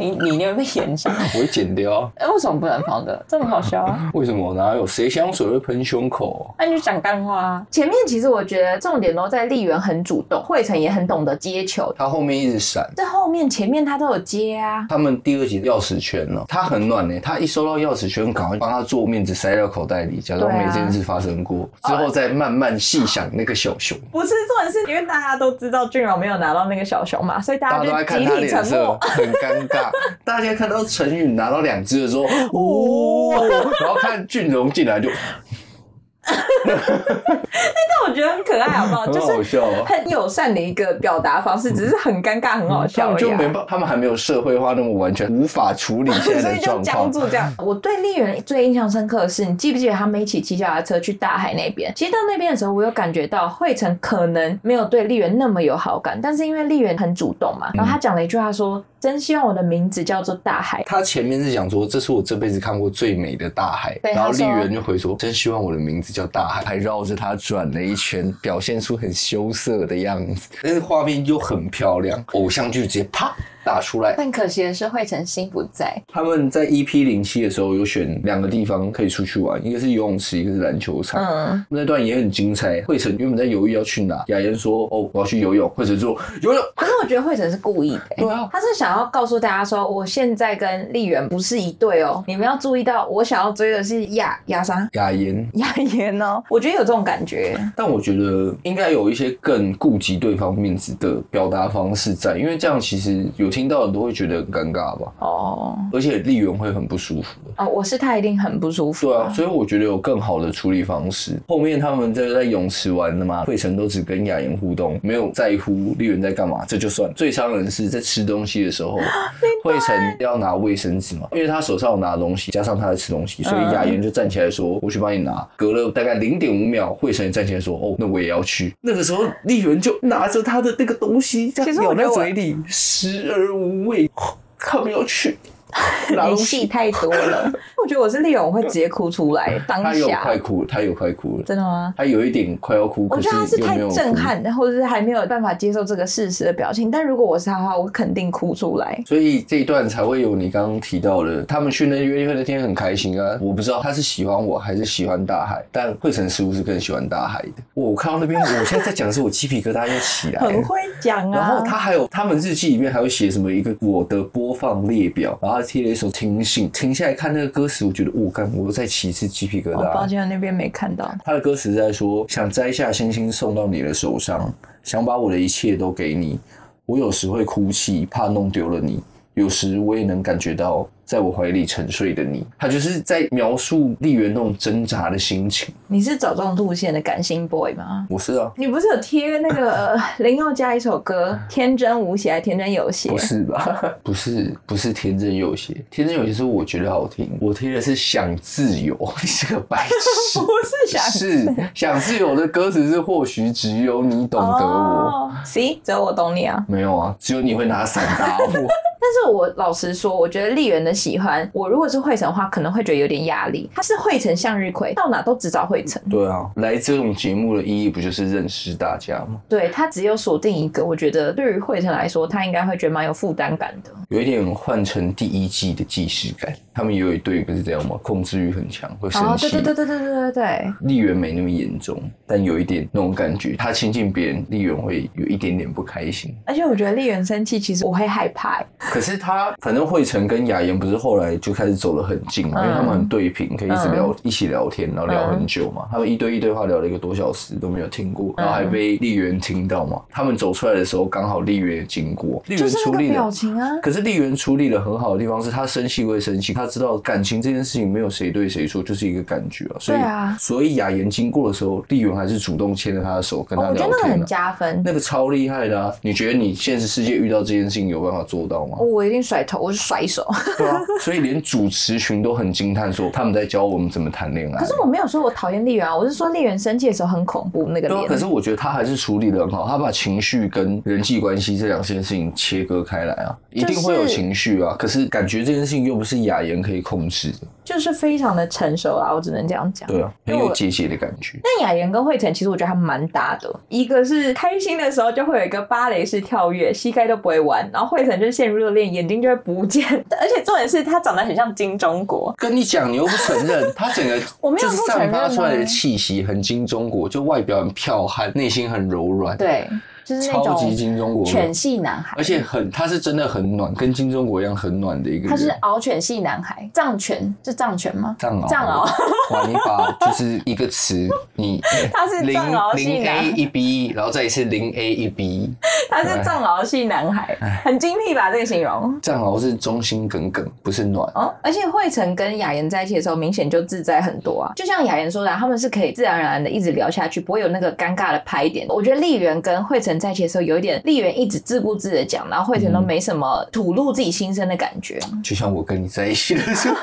[0.00, 1.12] 你你你会被延上？
[1.34, 2.10] 我会剪掉。
[2.16, 3.24] 哎、为什么不能放的？
[3.28, 4.10] 这么好笑啊！
[4.14, 4.54] 为什么？
[4.54, 6.54] 哪有谁香水会喷胸口？
[6.58, 7.66] 那你就讲干话啊！
[7.70, 11.94] 前面其实我觉得重点都在丽媛很主动，惠成也很懂得接球。
[11.98, 12.90] 他后面一直闪。
[12.96, 23.98] 在后面前面他都有接啊，他们第二集钥匙圈呢、他很暖呢、他一收到钥匙圈，赶快帮他做面子塞到口袋里，假装没这件事发生过，之后再慢慢细想那个小熊。
[24.10, 29.08] 不是重点是因为大家都知道俊荣没有拿到那个小熊嘛，所以大大家就集在看他脸体沉默色，。
[29.10, 29.89] 很尴尬。
[30.24, 33.46] 大家看到陈宇拿到两只的时候， 哦，
[33.80, 35.08] 然后看俊荣进来就，
[36.64, 39.02] 但我觉得很可爱，好不好？
[39.06, 39.84] 很就是好笑啊。
[39.86, 43.12] 很友善的一个表达方式，只是很尴尬，很好笑而已啊。
[43.12, 47.12] 们就没办，他们还没有社会化那么完全，无法处理现在所的以就僵状况。
[47.12, 47.52] 住这样。
[47.58, 51.92] 我对丽媛最印象深刻的是，你记不记得他们一起骑脚踏车去大海那边？
[51.96, 74.14] 其实到那边的时候，我有感觉到惠成可能没有对丽媛那么有好感，但是因为丽媛很主动嘛，然后他讲了一句话说：“真希望我的名字叫做大海。”他前面是讲说，这是我这辈子看过最美的大海，然后丽媛就回说，真希望我的名字叫大海，还绕着他转了一圈，表现出很羞涩的样子，但是画面又很漂亮，偶像剧直接啪打出来。
[74.16, 76.00] 但可惜的是，惠成心不在。
[76.08, 81.22] 他们在 EP 零七的时候有选两个地方可以出去玩，一个是游泳池，一个是篮球场。
[81.22, 82.82] 嗯，那段也很精彩。
[82.82, 86.62] 惠成原本在犹豫要去哪，雅妍说：“哦，我要去游泳。”惠成说：“游泳。
[86.74, 97.58] 可是我觉得惠成是故意的、欸，对啊他是想要告诉大家说，我现在跟丽媛不是一对哦，你们要注意到，我想要追的是雅雅啥”雅妍，雅妍哦，我觉得有这种感觉。
[97.76, 107.40] 但我觉得应该有一些更顾及对方面子的表达方式在，因为这样其实有听到的都会觉得很尴尬吧，哦而且丽媛会很不舒服。
[107.56, 109.08] 哦，我是他一定很不舒服。
[109.08, 111.38] 对啊，所以我觉得有更好的处理方式。
[111.48, 117.12] 后面他们在在泳池玩的嘛，惠成都只跟雅妍互动，没有在乎丽媛在干嘛，这就算。
[117.14, 118.98] 最伤人是在吃东西的时候，
[119.64, 134.10] 惠成要拿卫生纸嘛，因为他手上有拿东西，加上他在吃东西，所以雅妍就站起来说：“我去帮你拿。”隔了大概零点五秒，惠成也站起来说：“哦，那我也要去。”那个时候，丽媛就拿着他的那个东西，这其样咬在嘴里，食而而无畏
[134.58, 135.38] 他们要去。
[135.70, 136.14] 去。
[136.14, 137.50] 拿你东西，戏太多了，
[137.82, 141.44] 我觉得我是丽媛，我会直接哭出来， 当他有下快哭了，他有快哭了。
[141.44, 141.94] 真的吗？
[141.96, 144.14] 他有一点快要哭，我觉得他是太震。
[144.14, 146.90] 撼，或者是还没有办法接受这个事实的表情。
[146.90, 149.02] 但如果我是他的话，我肯定哭出来。
[149.06, 153.38] 所以这一段才会有你刚刚提到的，他们去那约会那天很开心啊。
[153.40, 157.62] 我不知道他是喜欢我还是喜欢大海，但惠成似乎是更喜欢大海的。
[157.72, 160.48] 我看到那边，我现在在讲的是我鸡皮疙瘩又起来了。
[160.48, 170.08] 很会讲啊，然后他还有他们日记里面还会写什么一个我的播放列表，然后他贴了一首听信，停下来看那个歌词，我觉得我干，我又再起一次鸡皮疙瘩，抱瘩。
[170.08, 171.14] 歉，那边没看到。
[171.22, 176.40] 他的歌词在说：想摘下星星送到你的手上，想把我的一切都给你。
[176.86, 179.00] 我有时会哭泣，怕弄丢了你；
[179.34, 182.46] 有时我也能感觉到，在我怀里沉睡的你。
[182.56, 185.74] 他就是在描述丽媛那种挣扎的心情。
[185.88, 188.06] 你是走这种路线的感性 boy 吗？
[188.08, 193.18] 我是啊，你不是有贴那个呃林宥嘉一首歌《天真无邪》还天真有邪不？
[193.18, 193.82] 是吧？
[194.04, 198.96] 不是，不是天真有邪，天真有邪是我觉得好听，我贴的是想自由。
[199.20, 200.38] 你是个白痴。
[200.38, 204.60] 不是想是想自由的歌词是或许只有你懂得我。
[204.60, 206.64] 哦，C，只有我懂你啊。
[206.68, 208.68] 没有啊，只有你会拿伞打我。
[209.00, 213.68] 但是我老实说，我觉得丽媛的喜欢，我如果是惠成的话，可能会觉得有点压力。
[213.74, 216.00] 他是惠成向日葵，到哪都只找惠成。
[216.10, 219.40] 对啊，来这种节目的意义不就是认识大家吗？
[219.48, 223.90] 对他只有锁定一个，我觉得对于惠成来说，他应该会觉得蛮有负担感的。
[224.10, 226.54] 有一点换成第一季的既视感。
[226.72, 227.98] 他们也有一对不是这样吗？
[228.02, 229.50] 控制欲很强，会生哦，气。
[229.50, 236.34] 对对对对对对对对，丽媛没那么严重，但有一点那种感觉，他亲近别人，丽媛会有一点点不开心。
[236.46, 238.66] 而且我觉得丽媛生气，其实我会害怕欸。
[238.90, 245.86] 可是他反正惠成跟雅妍不是后来就开始走得很近嘛，嗯因为他们很对频，可以一直聊、嗯一起聊天，然后聊很久嘛。
[245.90, 250.02] 他们一对一对话聊了一个多小时都没有听过，然后还被丽媛听到嘛。
[250.10, 259.76] 他们走出来的时候，刚好丽媛也经过，丽媛处理的表情啊，可是丽媛处理的很好的地方是，她生气归生气，她知道感情这件事情没有谁对谁错，就是一个感觉啊。
[259.78, 264.24] 所以，啊所以雅妍经过的时候，丽媛还是主动牵着她的手跟她聊天、得那个很啊。
[264.26, 264.82] 加分。
[264.84, 265.94] 那个超厉害的啊！
[266.02, 268.78] 你觉得你现实世界遇到这件事情有办法做到吗？
[268.86, 270.26] 我一定甩头，我是甩手。
[270.56, 274.66] 对啊，所以连主持群都很惊叹，说他们在教我们怎么谈恋爱可。
[274.66, 278.16] 是我没有说我讨厌丽媛啊，我是说丽媛生气的时候很恐怖那个对啊，可。
[278.16, 284.76] 是我觉得他还是处理的很好，他把情绪跟人际关系这两件事情切割开来啊，一定会有情绪啊。
[284.78, 287.38] 可是感觉这件事情又不是雅言可以控制的，
[287.70, 289.88] 就是非常的成熟啊，我只能这样讲。
[289.88, 291.38] 对啊，很有姐姐的感觉。
[291.44, 299.86] 那雅妍跟惠晨其实我觉得他们蛮搭的，一个是开心的时候就会有一个芭蕾式跳跃，膝盖都不会弯，然后惠晨就是陷入热恋，眼睛就会不见，
[300.20, 309.68] 而且重点是他长得很像金钟国，跟你讲，你又不承认，他整个 我没有就是不承认啊散发出来的气息很金钟国，就外表很剽悍，内心很柔软，对，
[310.10, 315.30] 就是那超级种金钟国的犬系男孩，而且很，他是真的很暖，跟金钟国一样很暖的一个人。
[315.30, 318.16] 他是獒犬系男孩，藏犬是藏犬吗？
[318.18, 318.84] 藏獒，藏獒，
[319.32, 319.46] 哇！
[319.46, 321.62] 你把就是一个词，你
[321.94, 325.54] 他是零藏獒系零男 A 一 B，然后再一次零 A 一 B，
[325.90, 328.30] 他是藏獒系男孩，很精辟吧？
[328.30, 328.98] 这个形容。
[329.02, 331.04] 藏獒是忠心耿耿，不是暖。
[331.14, 334.52] 哦，而且惠成跟雅妍在一起的时候，明显就自在很多啊。
[334.54, 338.66] 就像雅妍说的，他们是可以自然而然的一直聊下去，不会有那个尴尬的拍点。
[338.68, 345.00] 我觉得丽媛跟惠成在一起的时候，有一点丽媛一直自顾自的讲，然后惠成都没什么吐露自己心声的感觉。
[345.24, 346.76] 就像我跟你在一起的时候，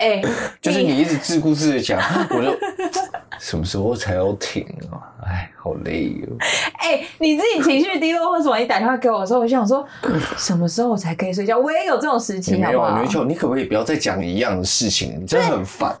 [0.00, 0.22] 哎、
[0.60, 2.56] 就是你一直自顾自的讲， 我就
[3.38, 4.96] 什么时候才要停啊？
[5.26, 6.36] 哎，好累哦。
[6.78, 9.86] 哎、你自己情绪低落或什么，你打电话给我的时候，我就想说，
[10.36, 11.58] 什么时候我才可以睡觉？
[11.58, 13.10] 我也有这种时你期，好没有啊，不好牛？
[13.10, 15.18] 球，你可不可以不要再讲一样的事情？
[15.20, 15.94] 你真的很烦。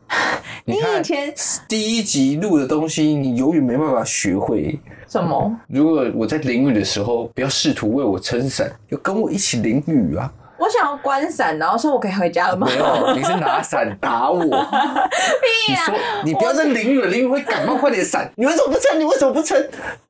[0.64, 1.32] 你以前
[1.68, 4.78] 第一集录的东西，你永远没办法学会。
[5.08, 5.54] 什么？
[5.68, 10.32] 如果我在淋雨的时候，不要试图为我撑伞，要跟我一起淋雨啊！
[10.60, 12.66] 我想要关伞，然后说我可以回家了吗？
[12.68, 14.44] 没有，你是拿伞打我。
[14.44, 18.30] 你说你不要再淋雨了，淋雨会感冒，快点伞！
[18.36, 19.00] 你为什么不撑？
[19.00, 19.58] 你为什么不撑？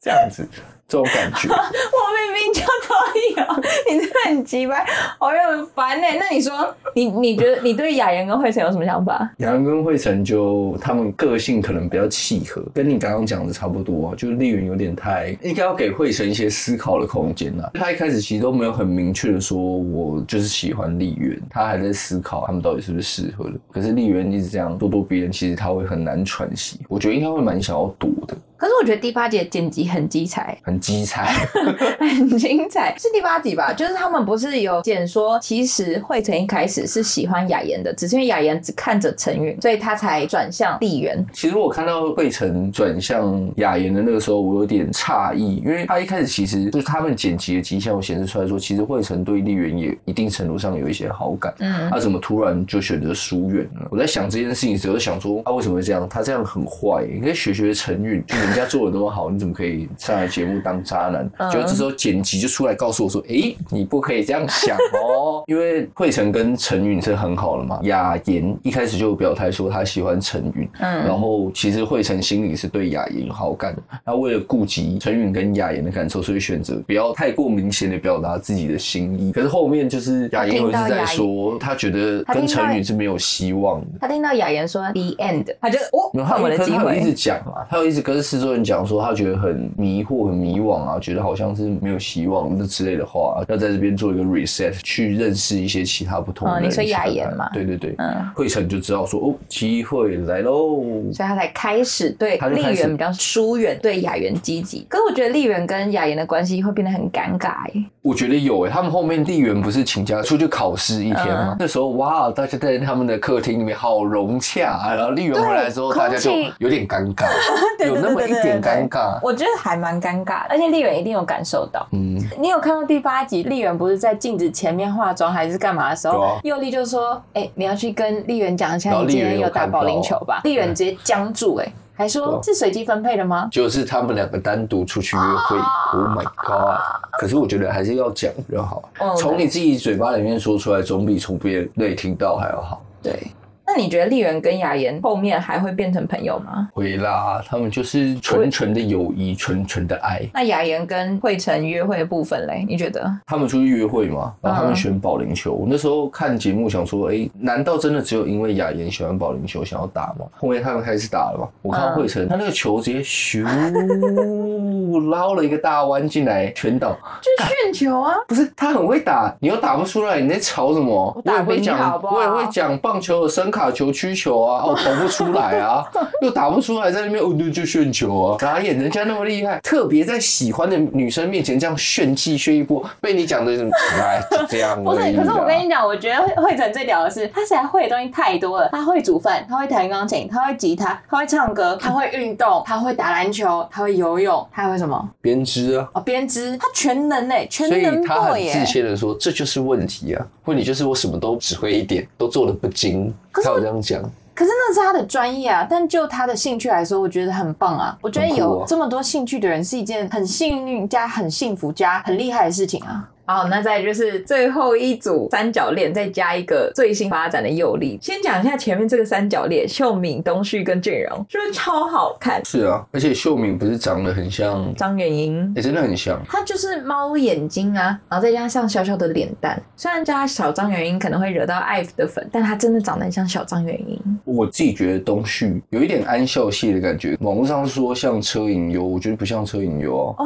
[0.02, 0.44] 这样子，
[0.90, 1.48] 这种感觉。
[1.55, 4.85] 我明明就可以哦，你真的很奇怪，
[5.20, 6.07] 我又很烦呢。
[6.18, 9.31] 那你说，你你觉得你对雅妍跟惠成有什么想法？
[9.37, 17.70] 雅妍跟惠成就他们个性可能比较契合，跟你刚刚讲的差不多、啊，就是丽媛有点太应该要给惠成一些思考的空间啦。
[17.74, 23.53] 他一开始其实都没有很明确的说，我就是喜欢丽媛，他还在思考他们到底是不是适合的。
[23.70, 26.81] 可是丽媛一直这样咄咄逼人，其实他会很难喘息。
[26.88, 31.34] 我觉得应该会蛮想要躲的，可是我觉得第八集的剪辑很精彩，很精彩。
[31.98, 33.72] 很精彩，是第八集吧？
[33.72, 41.24] 就是他们不是有剪说，其实惠成一开始是喜欢雅妍的，只是因为雅妍只看着陈允，所以他才转向丽媛。
[41.32, 51.54] 其实我看到惠成转向雅妍的那个时候，我有点诧异，因为他一开始其实就是他们剪辑的迹象有显示出来说，其实惠成对丽媛也一定程度上有一些好感。
[51.60, 53.88] 嗯，他怎么突然就选择疏远了？
[53.90, 56.06] 我在想这件事情时，我想说，他为什么会这样？
[56.06, 61.30] 他这样很坏，你可以学学陈允，就人家做的多好，你怎么可以上来节目当渣男？
[61.38, 67.78] 嗯结果这时候剪辑就出来告诉我说，诶，你不可以这样想哦，因为惠成跟陈允是很好的嘛。
[67.84, 79.30] 雅妍一开始就表态说她喜欢陈允，嗯然后其实惠成心里是对雅妍有好感的，他为了顾及陈允跟雅妍的感受，所以选择不要太过明显的表达自己的心意。
[79.30, 83.86] 可是后面就是雅妍有一直在说，她觉得跟陈允是没有希望的。
[84.00, 87.20] 他听到雅妍说 the end，他就哦有，他换我的机可是他有一直。
[87.20, 96.64] 讲嘛，他有一直跟制 作人讲说，他觉得很迷惑、很迷惘啊，觉得好像是没有希望那之类的话，要在这边做一个 reset，去认识一些其他不同的人。
[96.64, 100.83] 哦你说雅妍嘛对对对，嗯惠成就知道说哦，机会来喽。
[101.12, 104.87] 所以他才开始对丽媛比较疏远，对雅媛积极。
[104.88, 107.85] 可是我觉得丽媛跟雅妍的关系会变得很尴尬哎。
[108.03, 111.48] 我觉得有诶、他们后面丽媛不是请假出去考试一天吗？
[111.53, 117.26] 嗯那时候哇，大家在他们的客厅里面好融洽、啊，然后丽媛回来之后，大家就有点尴尬，
[117.79, 119.18] 对有那么一点尴尬。
[119.22, 121.86] 我觉得还蛮尴尬，而且丽媛一定有感受到。
[121.92, 133.48] 嗯，你有看到第八集，丽媛不是在镜子前面化妆还是干嘛的时候佑丽就说：“哎、你要去跟丽媛讲一下，今天有有打保龄球吧？”丽媛直接僵住、哎，还说是随机分配的吗？
[133.50, 136.80] 就是他们两个单独出去约会、o h my god！
[137.18, 142.82] 可是我觉得还是要讲比较好嗯，从你自己嘴巴里面说出来，总比从别人那里听到还要好。
[143.02, 143.30] 对。
[143.72, 146.68] 那你觉得丽媛跟雅妍后面还会变成朋友吗？
[146.74, 150.20] 会啦，他们就是纯纯的友谊，纯纯的爱。
[150.35, 153.09] 那雅妍跟惠成约会的部分嘞，你觉得？
[153.26, 155.52] 他们出去约会嘛，然后他们嗯选保龄球。
[155.52, 160.26] 我那时候看节目想说，哎、难道真的只有因为雅妍喜欢保龄球想要打吗？
[160.37, 163.44] 后面他们开始打了嘛，我看惠成，他那个球直接咻
[165.09, 166.96] 捞了一个大弯进来，全倒。
[167.20, 168.14] 就炫球啊！
[168.26, 171.22] 不是他很会打，你又打不出来，你在吵什么？
[171.24, 175.84] 我也会讲，我也会讲棒球的声卡球、曲球啊，哦， 投不出来啊，
[176.22, 183.72] 又打不出来，在那边哦，那就炫球啊，眨眼，人家那么厉害，特别在喜欢的女生面前这样炫技炫一波，被你讲的怎么？
[184.00, 188.68] 哎，就这样不是，可是我跟你讲，我觉得惠惠成最屌的是，他现在会的东西太多了。
[188.70, 195.10] 他会煮饭，他会弹钢琴，他会吉他，他会唱歌，他会运动，他会打篮球，他会游泳，他还会什么？
[195.20, 195.88] 编织啊。
[195.94, 198.60] 哦，编织，他全能诶，全所以能他很自。
[198.70, 204.02] 信的说：“这就是问题啊，问题就是我什么都只会一点，都做的不精。”他有这样讲。
[204.32, 207.94] 可是那是他的专业啊，但就他的兴趣来说，我觉得很棒啊。
[208.00, 213.06] 我觉得有这么多兴趣的人是一件很幸运加很幸福加很厉害的事情啊。
[213.30, 217.96] 好，那再就是最后一组三角恋，再加一个最新发展的右力。
[218.02, 222.44] 先讲一下前面这个三角恋，秀敏、东旭跟俊荣，是不是超好看？
[222.44, 226.20] 是啊，而且秀敏不是长得很像，张元英也、真的很像。
[226.28, 229.62] 她就是猫眼睛啊，然后再加上小小的脸蛋。
[229.76, 233.98] 虽然叫她小张元英可能会惹到艾弗的粉，但她真的长得很像小张元英。
[234.24, 240.14] 我自己觉得东旭有一点安孝燮的感觉，网络上说像车银优，我觉得不像车银优哦。
[240.18, 240.24] 哦，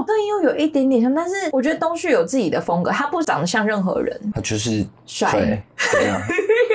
[0.00, 6.22] 哦，对，又有一点点像，但是我觉得东旭有自己的风格，他不长得像任何人，他就是帅对，对啊，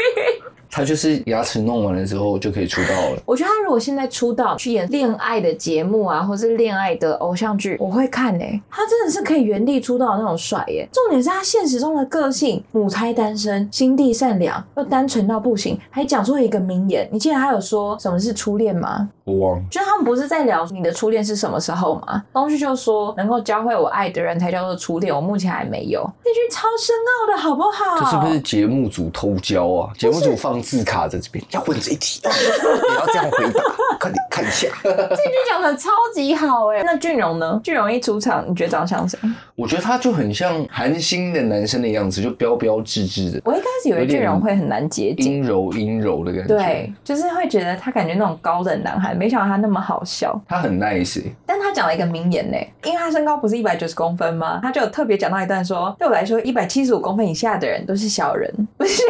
[0.70, 3.18] 他就是牙齿弄完了之后就可以出道了。
[3.26, 10.88] 我觉得他如果现在出道去演恋爱的节目啊，或是恋爱的偶像剧，我会看诶、他真的是可以原地出道的那种帅耶。
[10.92, 17.08] 重点是他现实中的个性，母胎单身，心地善良，又单纯到不行，还讲出了一个名言。
[17.12, 19.10] 你记得他有说什么是初恋吗？
[19.72, 22.24] 就他们不是在聊你的初恋是什么时候吗？
[22.32, 26.08] 东旭就说能够教会我爱的人才叫做初恋，我目前还没有。
[26.24, 28.00] 这句超深奥的好不好？
[28.00, 29.90] 这是不是节目组偷教啊？
[29.98, 33.64] 节目组放字卡在这边，要问这一题， 你要这样回答，
[34.00, 34.68] 快点看一下。
[34.84, 36.84] 这句讲的超级好哎。
[36.84, 37.60] 那俊荣呢？
[37.64, 39.18] 俊荣一出场，你觉得长相谁？
[39.56, 45.26] 我觉得他就很像韩星的男生的样子，就标标致致的，我一开始以为俊荣会很难接近。
[45.26, 46.56] 阴柔阴柔的感觉。
[46.56, 50.40] 对，，就是会觉得他感觉那种高冷男孩，没想到他那么好笑。
[50.48, 54.60] 他很 nice，、欸、但他讲了一个名言呢，因为他身高不是一百九十公分吗？
[54.62, 59.04] 他就有特别讲到一段说，对我来说，一百七十五公分以下的人都是小人，不是小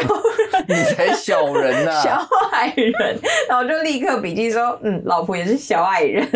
[0.54, 3.20] 人，你才小人呐、 小矮人。
[3.50, 6.28] 然后我就立刻笔记说，嗯，老婆也是小矮人。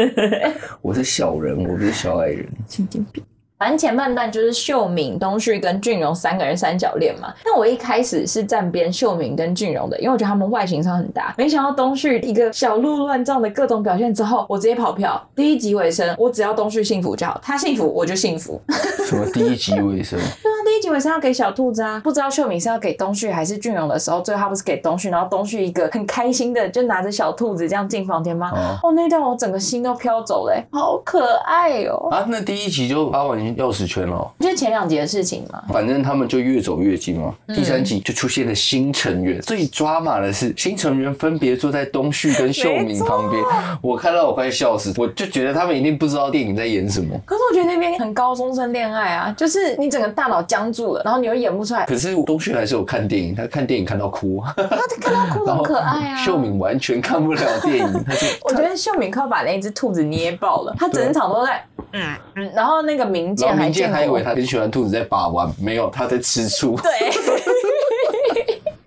[0.82, 2.48] 我是小人，我不是小矮人。
[2.68, 3.24] 神经病。
[3.60, 7.34] 反正前半段就是秀敏、东旭跟俊荣三个人三角恋嘛。
[7.44, 11.36] 那我一开始是站边秀敏跟俊荣的，因为我觉得他们外形上很搭。
[11.38, 15.22] 没想到东旭一个小鹿乱撞的各种表现之后，我直接跑票。
[15.36, 18.62] 第一集尾声，我只要东旭幸福就好，他幸福我就幸福。
[19.06, 20.18] 什么第一集卫生？
[20.80, 28.50] 对啊，第一集尾声要给小兔子啊，不知道秀敏是要给东旭还是俊荣的时候，最后他不是给东旭，然后东旭一个很开心的就拿着小兔子这样进房间吗？
[28.54, 34.32] 哦哦，那段我整个心都飘走了、欸好可爱哦、啊，那第一集就发完钥匙圈了。
[34.40, 35.62] 就是前两集的事情嘛。
[35.68, 37.34] 反正他们就越走越近嘛。
[37.48, 43.44] 嗯第三集就出现了新成员，最抓马的是新成员分别坐在东旭跟秀敏旁边，
[43.82, 47.20] 我看到我快笑死，我就觉得他们一定不知道电影在演什么。
[47.26, 54.64] 可是我觉得那边很高中生恋爱啊，就是你整个大脑僵住了，然后你又演不出来，可是东旭还是有看电影，他看电影看到哭，他
[55.02, 56.18] 看到哭得 很可爱啊。
[56.18, 66.76] 秀敏完全看不了电影， 他就我觉得秀敏快把那只兔子捏爆了，他整场都在嗯嗯，然后那个明剑还见明剑还以为他很喜欢兔子在把玩，没有，他在吃醋。
[66.78, 66.92] 对。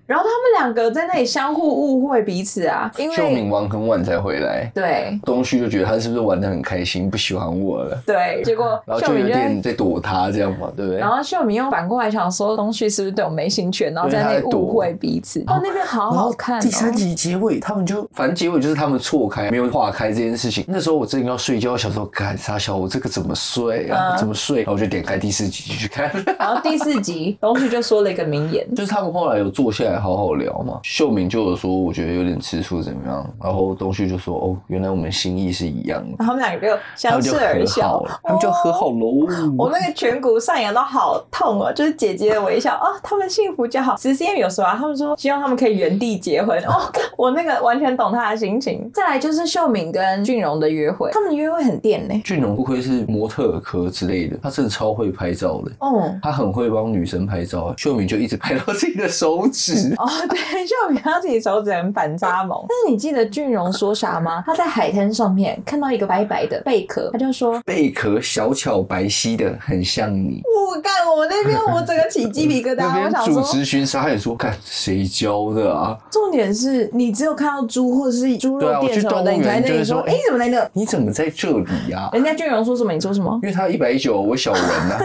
[0.06, 11.08] 然后他们两个在那里相互误会彼此啊，因为秀敏玩很晚才回来，对东旭就觉得他是不是玩的很开心，不喜欢我了，对，结果 然后就有秀敏点在躲他这样嘛，对不对然？
[11.08, 13.84] 后秀敏又反过来想说，东旭是不是对我没兴趣？
[13.86, 15.40] 然后在那里误会彼此。
[15.46, 16.60] 哦，那边好好看、哦。
[16.60, 20.64] 第三集结尾，他们就反正结尾就是他们错开，没有化开这件事情。
[20.68, 24.14] 那时候我正要睡觉，想说，干啥小，我这个怎么睡啊？
[24.14, 24.58] 嗯怎么睡？
[24.58, 26.10] 然后我就点开第四集继续看。
[26.38, 30.80] 然后第四集，东旭就说了一个名言， 就是他们后来有坐下来好好聊嘛。
[30.82, 33.34] 秀敏就有说，我觉得有点吃醋怎么样？
[33.42, 39.26] 然后东旭就说，哦，原来我们心意是一样的，然后他们两个就相视而笑了，，他们就和好喽。
[39.58, 43.96] 我那个颧骨上扬到好痛哦，就是姐姐的微笑哦，他们幸福就好。
[43.96, 48.90] 十 C M 有说啊，他们说希望他们可以原地结婚哦，我那个完全懂他的心情。
[48.92, 52.20] 再来就是秀敏跟俊荣的约会，他们的约会很电呢。
[52.24, 55.72] 俊荣不愧是模特科之类的，他真的超会拍照的。
[55.80, 59.81] 哦他很会帮女生拍照，秀敏就一直拍到自己的手指。
[59.98, 62.64] 哦，对， 就比他自己手指很反差萌。
[62.68, 64.42] 但是你记得俊荣说啥吗？
[64.46, 70.42] 他在海滩上面看到一个白白的贝壳，他就说贝壳小巧白皙的，很像你。
[70.44, 72.86] 我干，我那边我整个起鸡皮疙瘩。
[72.88, 75.96] 我边主持巡查也说，看谁教的啊？
[76.10, 80.70] 重点是你只有看到猪或者是猪肉店什么的，动物你才那里说，哎、你怎么在那？
[80.72, 83.38] 你怎么在这里呀、人家俊荣说什么，你说什么？
[83.42, 84.98] 因为他一百九，我小文呐、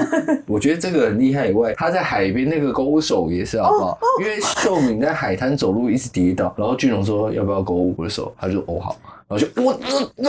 [0.48, 3.98] 我觉得这个很厉害以外，他在海边那个勾手也是好不好？
[4.22, 4.40] 因为
[4.76, 9.48] 秀敏在海滩走路一直跌倒，然后俊荣说要不要勾我的手，他就哦好，然后就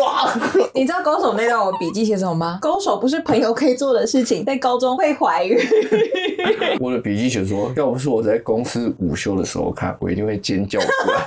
[0.00, 0.32] 哇，
[0.72, 2.58] 你知道高手那段我笔记写什么吗？
[2.62, 5.58] 高手不是朋友可以做的事情，在高中会怀孕。
[6.78, 11.24] 我的笔记写说，要不是我在公司午休的时候看，我一定会尖叫出来。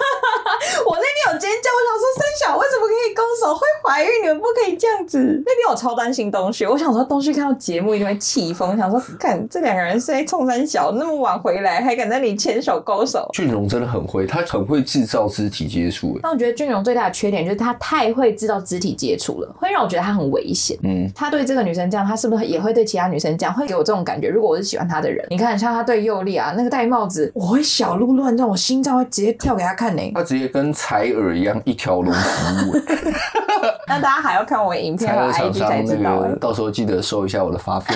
[1.41, 4.09] 尖叫，我想说三小为什么可以勾手会怀孕？
[4.21, 5.17] 你们不可以这样子。
[5.43, 13.27] 那天我超担心东旭，我想说东旭看到节目一定会气疯，想说看这两个人是在冲三小，那么晚回来还敢在那里牵手勾手。
[13.33, 16.19] 俊荣真的很会，他很会制造肢体接触。
[16.21, 20.77] 但我觉得俊荣最大的缺点就是他太会制造肢体接触了，会让我觉得他很危险。
[20.83, 23.51] 嗯，他对这个女生这样，他是不是也会对其他女生这样？
[23.53, 24.27] 会给我这种感觉。
[24.27, 32.75] 如果我是喜欢他的人，你看像他对佑丽啊，那个戴帽子，我会小鹿乱撞，我心脏会直接跳给他看呢、他直接跟采耳一样一条龙服务。
[33.87, 37.95] 那大家还要看我的影片和采耳厂 IG 才知道、到时候记得收一下我的发票，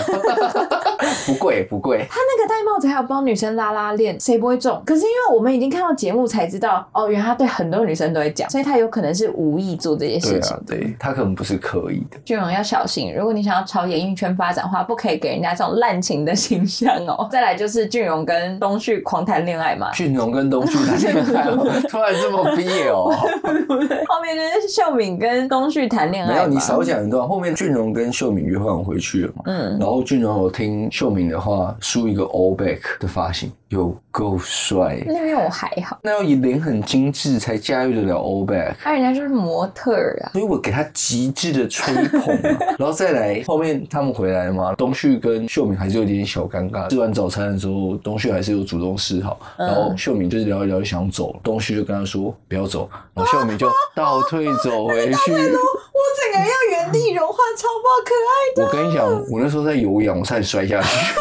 [1.26, 2.06] 不贵不贵。
[2.10, 4.82] 他那个戴帽子还有帮女生拉拉链，谁不会中？
[4.86, 12.18] 可是因为我们已经看到节目才知道，哦，原来他对很多女生都会讲，所以他有可能是无意做这些事情啊。，对他可能不是刻意的。
[12.26, 17.28] 俊荣要小心，如果你想要朝演艺圈发展的话，不可以给人家这种滥情的形象哦。
[17.32, 23.12] 再来就是俊荣跟东旭狂谈恋爱嘛，俊荣跟东旭谈恋爱哦，突然这么逼哦。
[24.08, 26.34] 后面就是秀敏跟东旭谈恋爱。
[26.34, 27.28] 没有，你少讲一段。
[27.28, 29.44] 后面俊荣跟秀敏约会回去了嘛？
[29.46, 35.04] 嗯，然后俊荣有听秀敏的话，梳一个 all back 的发型，有够帅。
[35.06, 38.74] 那边我还好，那要以脸很精致才驾驭得了 all back。
[38.84, 40.32] 那人家就是模特儿啊。
[40.34, 46.90] 所以我给他极致的吹捧、啊， 然后再来后面他们回来了嘛，东旭跟秀敏还是有点小尴尬。
[46.90, 55.32] 吃完早餐的时候，东旭还是有主动示好，然后秀敏就是聊一聊就想走了，东旭就跟他说不要走，然后秀敏就倒退走回去。
[55.32, 60.88] 我整个人要原地融化，超爆可爱我跟你讲，我那时候在有氧，我差点摔下去。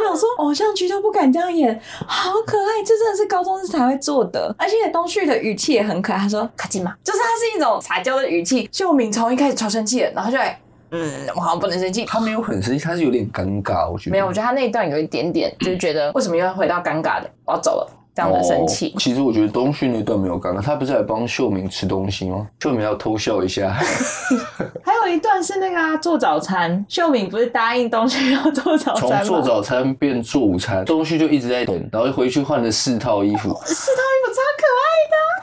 [0.00, 4.54] 我想说，偶像剧都不敢这样演，好可爱，这真的是高中生才会做的。
[4.58, 8.68] 而且东旭的语气也很可爱，他说“卡金嘛”，就是他是一种撒娇的语气。
[8.72, 12.04] 秀敏从一开始超生气的，然后就来，嗯，我好像不能生气。
[12.04, 18.98] 他没有很生气，他是有点尴尬，我觉得没有，我觉得他那一段有一点点，就是觉得为什么又要回到尴尬的，我要走了，这样的生气哦。
[18.98, 22.48] 其实我觉得东旭那段没有尴尬，他不是来帮秀敏吃东西吗？
[22.60, 23.70] 秀敏要偷笑一下。
[24.82, 29.22] 还有一段是那个啊，做早餐，秀敏不是答应东旭要做早餐吗？
[29.22, 33.50] 做早餐变做午餐，东旭就一直在等，然后回去换了四套衣服。
[33.64, 34.88] 四套衣服超可爱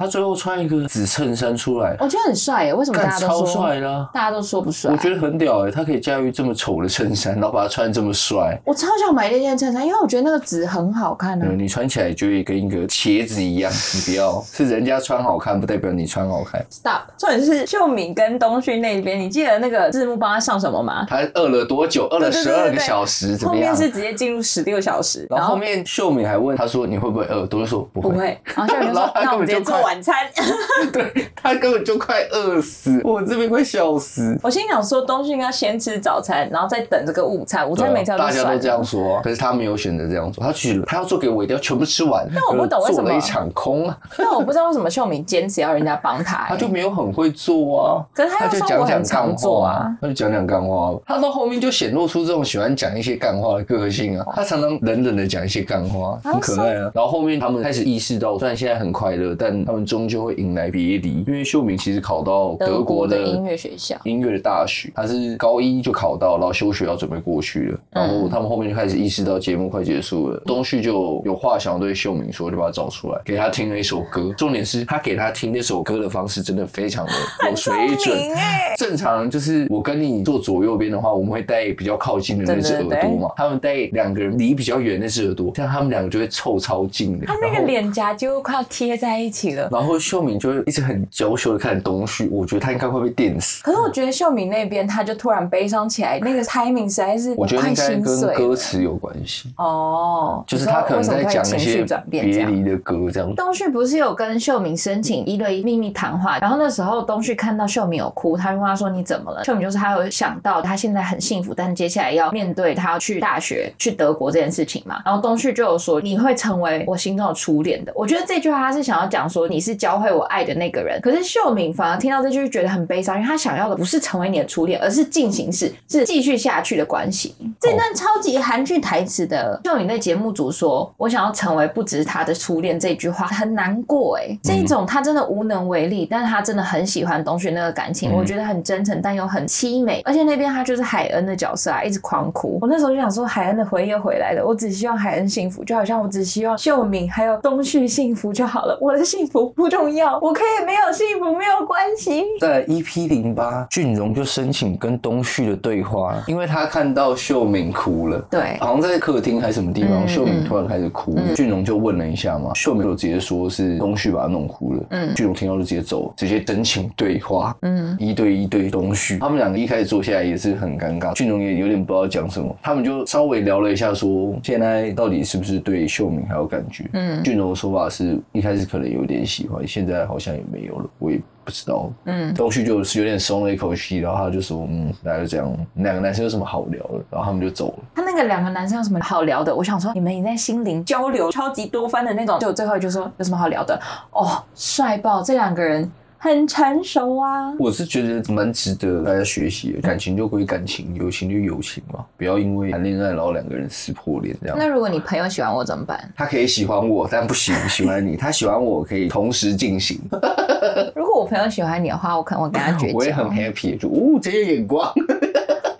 [0.04, 2.74] 他最后穿一个紫衬衫出来，，我觉得很帅耶。
[2.74, 4.10] 为什么大家都说帅啦！
[4.14, 4.92] 大家都说不帅？
[4.92, 8.60] 我觉得很屌哎、他可以驾驭这么丑的衬衫，然后把它穿得这么帅。
[8.66, 11.46] 我超想买那件衬衫，因为我觉得那个紫很好看啊。
[11.50, 16.62] 嗯，你穿起来就会跟一个茄子一样，你不要是人家穿好看，不代表你穿好看。
[16.70, 17.04] Stop！
[17.18, 21.06] 重点是秀敏跟东旭那边，你记得那个字幕帮他上什么吗？
[21.08, 22.10] 他饿了多久？
[22.12, 23.74] 饿了十二个小时，怎么样？
[23.74, 28.10] 后面是直接进入十六小时，然后后面秀敏还问他说：“你会不会饿？”都是说不会。
[28.10, 30.16] 不会，然后秀敏就说 然后：“他那我们直接做晚餐。
[30.92, 37.70] 对他根本就快饿死，我这边快笑死。”我心想说，东旭应该先吃早餐，然后再等这个午餐。
[37.70, 38.84] 午餐没吃到就算大家都这样了。
[38.84, 42.28] 说、啊，可是他没有选择这样做，他去了，他要做给我一定要全部吃完。
[42.34, 48.06] 但我不懂为什么做了一场空啊，但我不知道为什么秀敏坚持要人家帮他、 他就欸没有很会做啊。
[48.14, 50.94] 可是他就讲讲干话啊。，他就讲讲干话。
[51.06, 54.26] 他到后面就显露出这种喜欢讲一些干话的个性啊。
[54.36, 56.92] 他常常冷冷的讲一些干话，很可爱啊。
[56.94, 61.24] 然后后面他们开始意识到，虽然现在很快乐，但他们终究会迎来别离。
[61.28, 67.80] 因为秀敏其实考到德德国的音乐学校，音乐的大学，他是高一就考到，然后休学要准备过去了。
[67.92, 74.34] 然后他们后面就开始意识到节目快结束了，东旭就有话想要对秀敏说，就把他找出来，给他听了一首歌。
[74.38, 77.12] 重点是他给他听那首歌的方式真的非常的
[77.50, 78.18] 有水准。
[78.34, 87.26] 哎、正常就是我跟你坐左右边的话，我们会戴比较靠近的那只耳朵嘛，他们戴两个人离比较远那只耳朵，这样他们两个就会凑超近的。
[87.26, 89.63] 他那个脸颊几乎快要贴在一起了。
[89.72, 93.64] 然后秀敏就一直很娇羞的看东旭，我觉得他应该会被电死。
[93.64, 99.54] 可是我觉得秀敏那边，他就突然悲伤起来，那个 timing 实在是我觉得应该跟歌词有关系。
[99.58, 101.86] 哦，就是他可能在讲一些。
[102.10, 103.36] 别离的歌这样。
[103.36, 109.44] 东旭不是有跟秀敏申请一对一秘密谈话，然后那时候东旭看到秀敏有哭，他就问他说你怎么了？
[109.44, 115.02] 秀敏就是他有想到他现在很幸福，但接下来要面对他要去大学去德国这件事情嘛。
[115.06, 117.92] 然后东旭就有说你会成为我心中的初恋的。
[117.96, 127.36] 我觉得这句话他是想要讲说你是教会我爱的那个人，可是秀敏反而听到这句觉得很悲伤，因为她想要的不是成为你的初恋，而是进行式，是继续下去的关系。
[127.62, 140.02] 这段超级韩剧台词的秀敏对节目组说：“我想要成为不只是他的初恋。”这句话很难过哎，这一种他真的无能为力，但是他真的很喜欢东旭那个感情，嗯我觉得很真诚，但又很凄美。
[140.04, 142.58] 而且那边他就是海恩的角色啊，一直狂哭。
[142.60, 152.24] 我那时候就想说，海恩的回忆又回来了，我只希望海恩幸福，就好像我只希望秀敏还有东旭幸福就好了，我的幸福不重要，我可以没有幸福没有关系。
[152.40, 158.20] 在 EP 零八，俊荣就申请跟东旭的对话，因为他看到秀敏哭了。
[158.30, 165.14] 对，好像在客厅还是什么地方，嗯秀敏突然开始哭，俊荣就问了一下嘛，秀敏就直接说是东旭把他弄哭了，嗯。
[165.16, 177.24] 俊荣听到就直接走，直接申请对话，嗯，一对一对东旭，他们两个一开始坐下来也是很尴尬，俊荣也有点不知道讲什么，他们就稍微聊了一下说现在到底是不是对秀敏还有感觉，嗯。
[177.24, 187.84] 俊荣的说法是一开始可能有点喜欢，现在好像也没有了，我也不知道，嗯东旭就是有点松了一口气，然后他就说嗯，那就这样，两个男生有什么好聊的，然后他们就走了。
[187.96, 189.56] 他那个两个男生有什么好聊的？
[189.56, 193.80] 我想说，你们已经在心灵交流超级多番的那种，就最后就说有什么好聊的？
[194.12, 195.24] 哦，帅爆！
[195.24, 195.90] 这两个人
[196.24, 197.54] 很成熟啊。
[197.60, 204.56] 我是觉得蛮值得大家学习的，感情就归感情，友情就友情嘛，不要因为谈恋爱然后两个人撕破脸这样。
[204.58, 206.10] 那如果你朋友喜欢我怎么办？
[206.16, 208.16] 他可以喜欢我，但不行喜欢你。
[208.16, 210.00] 他喜欢我可以同时进行，
[210.96, 212.94] 如果我朋友喜欢你的话，我可能会跟他绝交。
[212.96, 214.90] 我也很 happy，就哦这些眼光。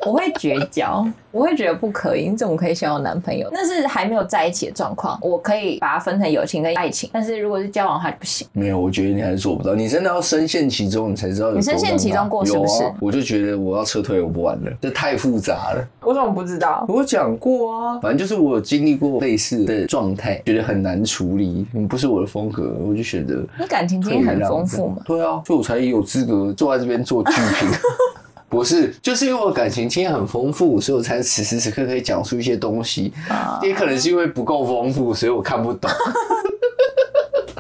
[0.06, 2.30] 我会绝交，我会觉得不可以。
[2.30, 3.50] 你怎么可以选我男朋友？
[3.52, 7.10] 那是还没有在一起的状况，我可以把它分成友情跟爱情。
[7.14, 8.48] 但是如果是交往的话不行。
[8.54, 9.74] 没有，我觉得你还是做不到。
[9.76, 15.88] 你真的要深陷其中，你才知道有你深陷其中过是不是啊我就觉得我要撤退，我不玩了，这太复杂了。
[16.02, 16.86] 我怎么不知道？
[16.88, 24.98] 我讲过啊，反正就是我有经历过类似的状态，觉得很难处理，嗯不是我的风格，我就选择你感情经验很丰富嘛？
[25.06, 27.70] 对啊，所以我才有资格坐在这边做剧评。
[28.54, 33.12] 不是，就是因为我感情经验很丰富，所以我才此时此刻可以讲出一些东西。
[33.30, 35.90] 啊也可能是因为不够丰富，所以我看不懂。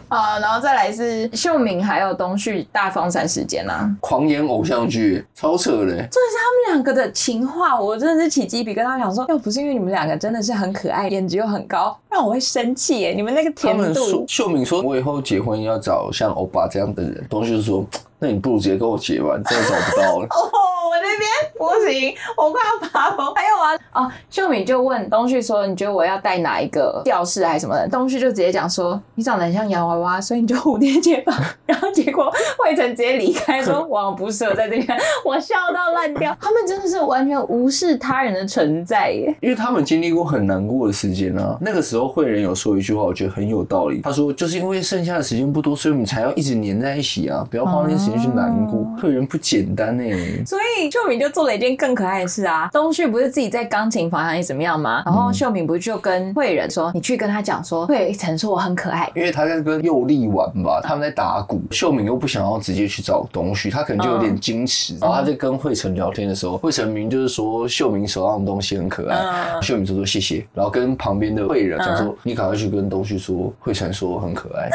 [0.09, 3.89] 啊，然后再来是秀敏还有东旭大放闪时间啊。
[3.99, 5.87] 狂演偶像剧，超扯的。
[5.87, 13.13] 真的是他们两个的情话，我真的是起鸡皮疙瘩，想说，要不是因为你们两个真的是很可爱，颜值又很高，让我会生气耶！
[13.15, 17.25] 你们那个甜度，秀敏说，我以后结婚要找像欧巴这样的人。
[17.27, 17.83] 东旭就说，
[18.19, 20.27] 那你不如直接跟我结完，真的找不到了。
[21.13, 23.33] 哦，我那边不行，我快要发疯。
[23.35, 31.33] 还有啊，哦，秀敏就问东旭说：“你觉得我要带哪一个吊饰还是什么的？”东旭就直接讲说：“你长得很像洋娃娃，所以你就蝴蝶结吧。”
[31.65, 34.87] 然后结果惠成直接离开说：“我不适合在这边。”
[35.23, 36.35] 我笑到烂掉。
[36.39, 39.33] 他们真的是完全无视他人的存在耶。
[39.41, 41.57] 因为他们经历过很难过的时间啊。
[41.61, 44.01] 那个时候慧仁有说一句话，我觉得很有道理。
[44.01, 48.79] 他说，就是因为剩下的时间不多，所以我们才要一直黏在一起啊，不要花那些时间去难过。
[48.79, 50.03] 哦慧仁不简单呢、
[50.45, 52.69] 所以秀敏就做了一件更可爱的事啊！
[52.71, 55.03] 东旭不是自己在钢琴房还是怎么样吗？
[55.05, 64.97] 然后秀敏不是就跟慧仁说：“你去跟他讲说，慧成说我很可爱。”因为他在跟佑利玩吧，他们在打鼓，秀敏又不想要直接去找东旭，他可能就有点矜持。
[64.99, 69.17] 然后他在跟惠成聊天的时候，惠成明就是说秀敏手上的东西很可爱，
[69.53, 74.69] 嗯秀敏就说谢谢，然后跟旁边的慧仁讲说，你赶快去跟东旭说，惠成说我很可爱。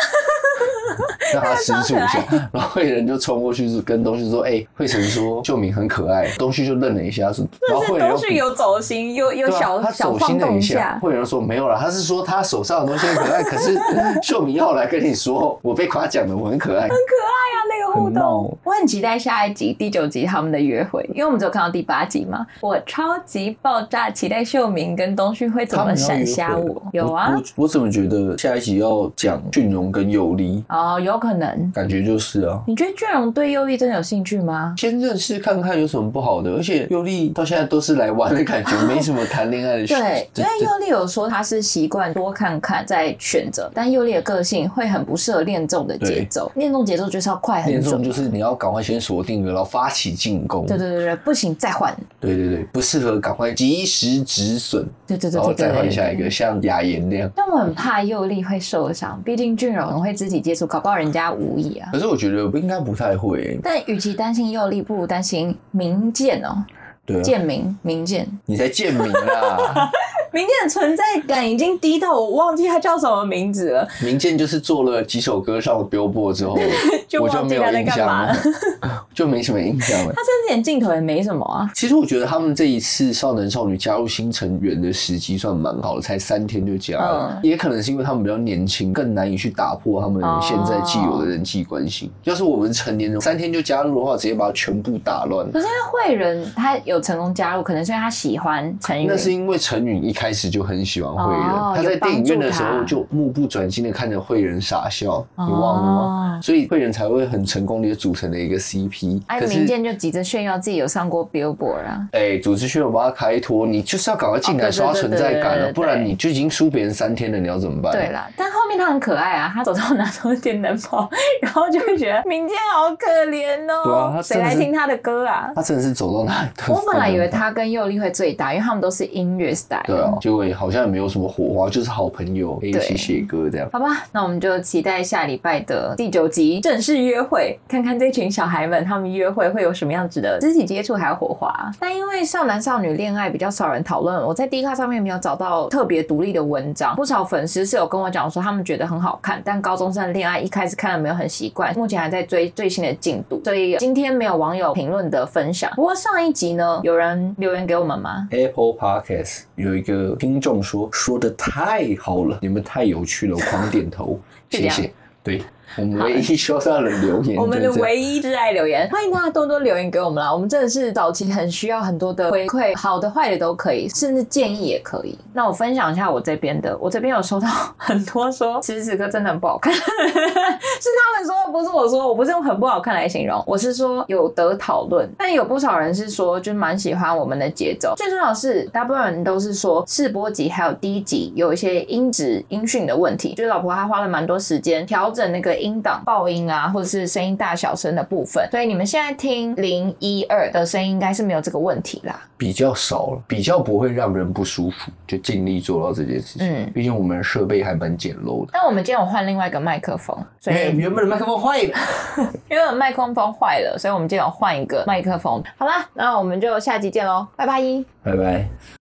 [1.34, 10.98] 让他吃醋一下， 然后慧仁就冲过去是跟东旭说：“哎、惠成说秀敏很可爱。”东旭就愣了一下，说：“然后慧仁又东旭有走心，有有对啊小、心了一动下。
[11.02, 13.78] 慧仁说没有了，他是说他手上的东西很可爱，可是
[14.22, 16.82] 秀敏要来跟你说，我被夸奖了，我很可爱。
[16.82, 22.46] 很可爱啊，那个互动，我很期待下一集第九集他们的约会，因为我们只有看到第八集嘛。
[22.60, 26.82] 我超级爆炸期待秀敏跟东旭会怎么闪瞎我。
[26.92, 31.72] 有啊，我我怎么觉得下一集要讲俊荣跟佑利，哦，有可能。
[31.72, 32.60] 感觉就是啊。
[32.66, 34.74] 你觉得俊荣对佑利真的有兴趣吗？
[34.76, 48.02] 先认识看看有什么不好的，而且佑利到现在都是来玩的感觉， 没什么谈恋爱的需 对，因为佑利有说他是习惯多看看再选择，但佑利的个性会很不适合恋综的节奏，恋综节奏就是要快很准恋综。
[48.02, 50.66] 就是你要赶快先锁定了，然后发起进攻。
[50.66, 51.96] 对对对对，不行再换。
[52.20, 55.68] 对对对，不适合赶快及时止损，对对对然后再。
[55.78, 57.30] 换下一个，像雅妍那样。
[57.36, 61.88] 但我很怕佑利会受伤，毕竟俊荣会肢体接触，搞不好人家无意啊。
[61.92, 66.62] 可是我觉得应该不太会、欸，但与其担心右利，不如担心民建哦，
[67.04, 69.90] 对啊，剑明明剑，你才贱民啦！
[70.38, 76.56] 明剑的存在感已经低到我忘记他叫什么名字了，明剑就是做了几首歌上了 Billboard 之后，
[77.08, 78.36] 就我就没有印象了。
[79.12, 80.22] 就没什么印象了他。
[80.22, 81.68] 甚至连镜头也没什么啊。
[81.74, 92.12] 其实我觉得他们这一次少男少女加入新成员的时机算蛮好的，才三天就加了，嗯也可能是因为他们比较年轻，更难以去打破他们现在既有的人际关系。
[92.22, 95.50] 要是我们成年人三天就加入的话，直接把它全部打乱。
[95.50, 99.06] 可是因为慧仁他有成功加入，可能是因为他喜欢陈宇。
[99.08, 106.00] 那是因为陈允一开始就很喜欢慧仁，哦他在电影院的时候就目不转睛的看着慧仁傻笑，你忘了吗？
[106.00, 109.20] 哦所以慧仁才会很成功的组成了一个 CP。
[109.26, 112.08] 哎，明剑就急着炫耀自己有上过 Billboard 啊。
[112.12, 117.92] 哎，组织需要把他开脱，你就是要赶快进来刷存在感了，不然你就已经输别人三天了，你要怎么办？
[117.92, 121.10] 对啦，但后面他很可爱啊，他走到哪都是电灯泡，
[121.42, 124.22] 然后就会觉得明建好可怜哦 对啊哦。
[124.22, 125.50] 谁来听他的歌啊？
[125.56, 129.82] 他真的是走到哪我本来以为他跟佑利会最大，因为他们都是音乐 style。
[129.84, 133.68] 对啊，结果也好像也没有什么火花，就是好朋友一起写歌这样。
[133.72, 141.52] 好吧，那我们就期待下礼拜的第九集正式约会，看看这群小孩们他们约会会有什么样子的肢体接触还有火花。
[141.80, 146.94] 但因为少男少女恋爱比较少人讨论，我在 D 卡上面没有找到特别独立的文章。
[146.96, 155.70] 不少粉丝是有跟我讲说，他们觉得很好看，但高中生的恋爱一开始看了没有很习惯，目前还在追最新的进度，所以今天没有网友评论的分享。
[155.74, 164.20] 不过上一集呢，有人留言给我们吗？Apple Podcast 有一个 听众说说的太好了，你们太有趣了，我狂点头，
[164.50, 164.92] 谢谢。
[165.22, 165.42] 对，
[165.76, 170.32] 我们唯一收到的留言，我们的唯一挚爱留言，欢迎大家多多留言给我们啦。
[170.32, 175.16] 我们真的是早期很需要很多的回馈，好的坏的都可以，甚至建议也可以。
[175.32, 177.46] 那我分享一下我这边的，我这边有收到
[177.76, 185.08] 很多说，此时此刻真的很不好看， 是他们说的，不是我说，我不是用很不好看来形容，我是说有得讨论。
[185.16, 187.94] 但有不少人是说，就蛮喜欢我们的节奏。
[187.96, 198.48] 最重要的是，大部分人都是说试播集还有第一集有一些音质音讯的问题，就是老婆她花了蛮多时间调整那个音档爆音啊，或者是声音大小声的部分。
[198.50, 202.20] 所以你们现在听零一二的声音应该是没有这个问题啦。
[202.36, 206.48] 比较少了，比较不会让人不舒服，就尽力做到这件事情。
[206.48, 208.52] 嗯，毕竟我们设备还蛮简陋的。
[208.52, 211.78] 但我们今天有换另外一个麦克风，所以原本的麦克风坏了，
[212.48, 215.42] 因为麦克风坏了，所以我们今天有换一个麦克风。
[215.56, 217.60] 好啦，那我们就下集见喽，拜拜，
[218.04, 218.77] 拜拜。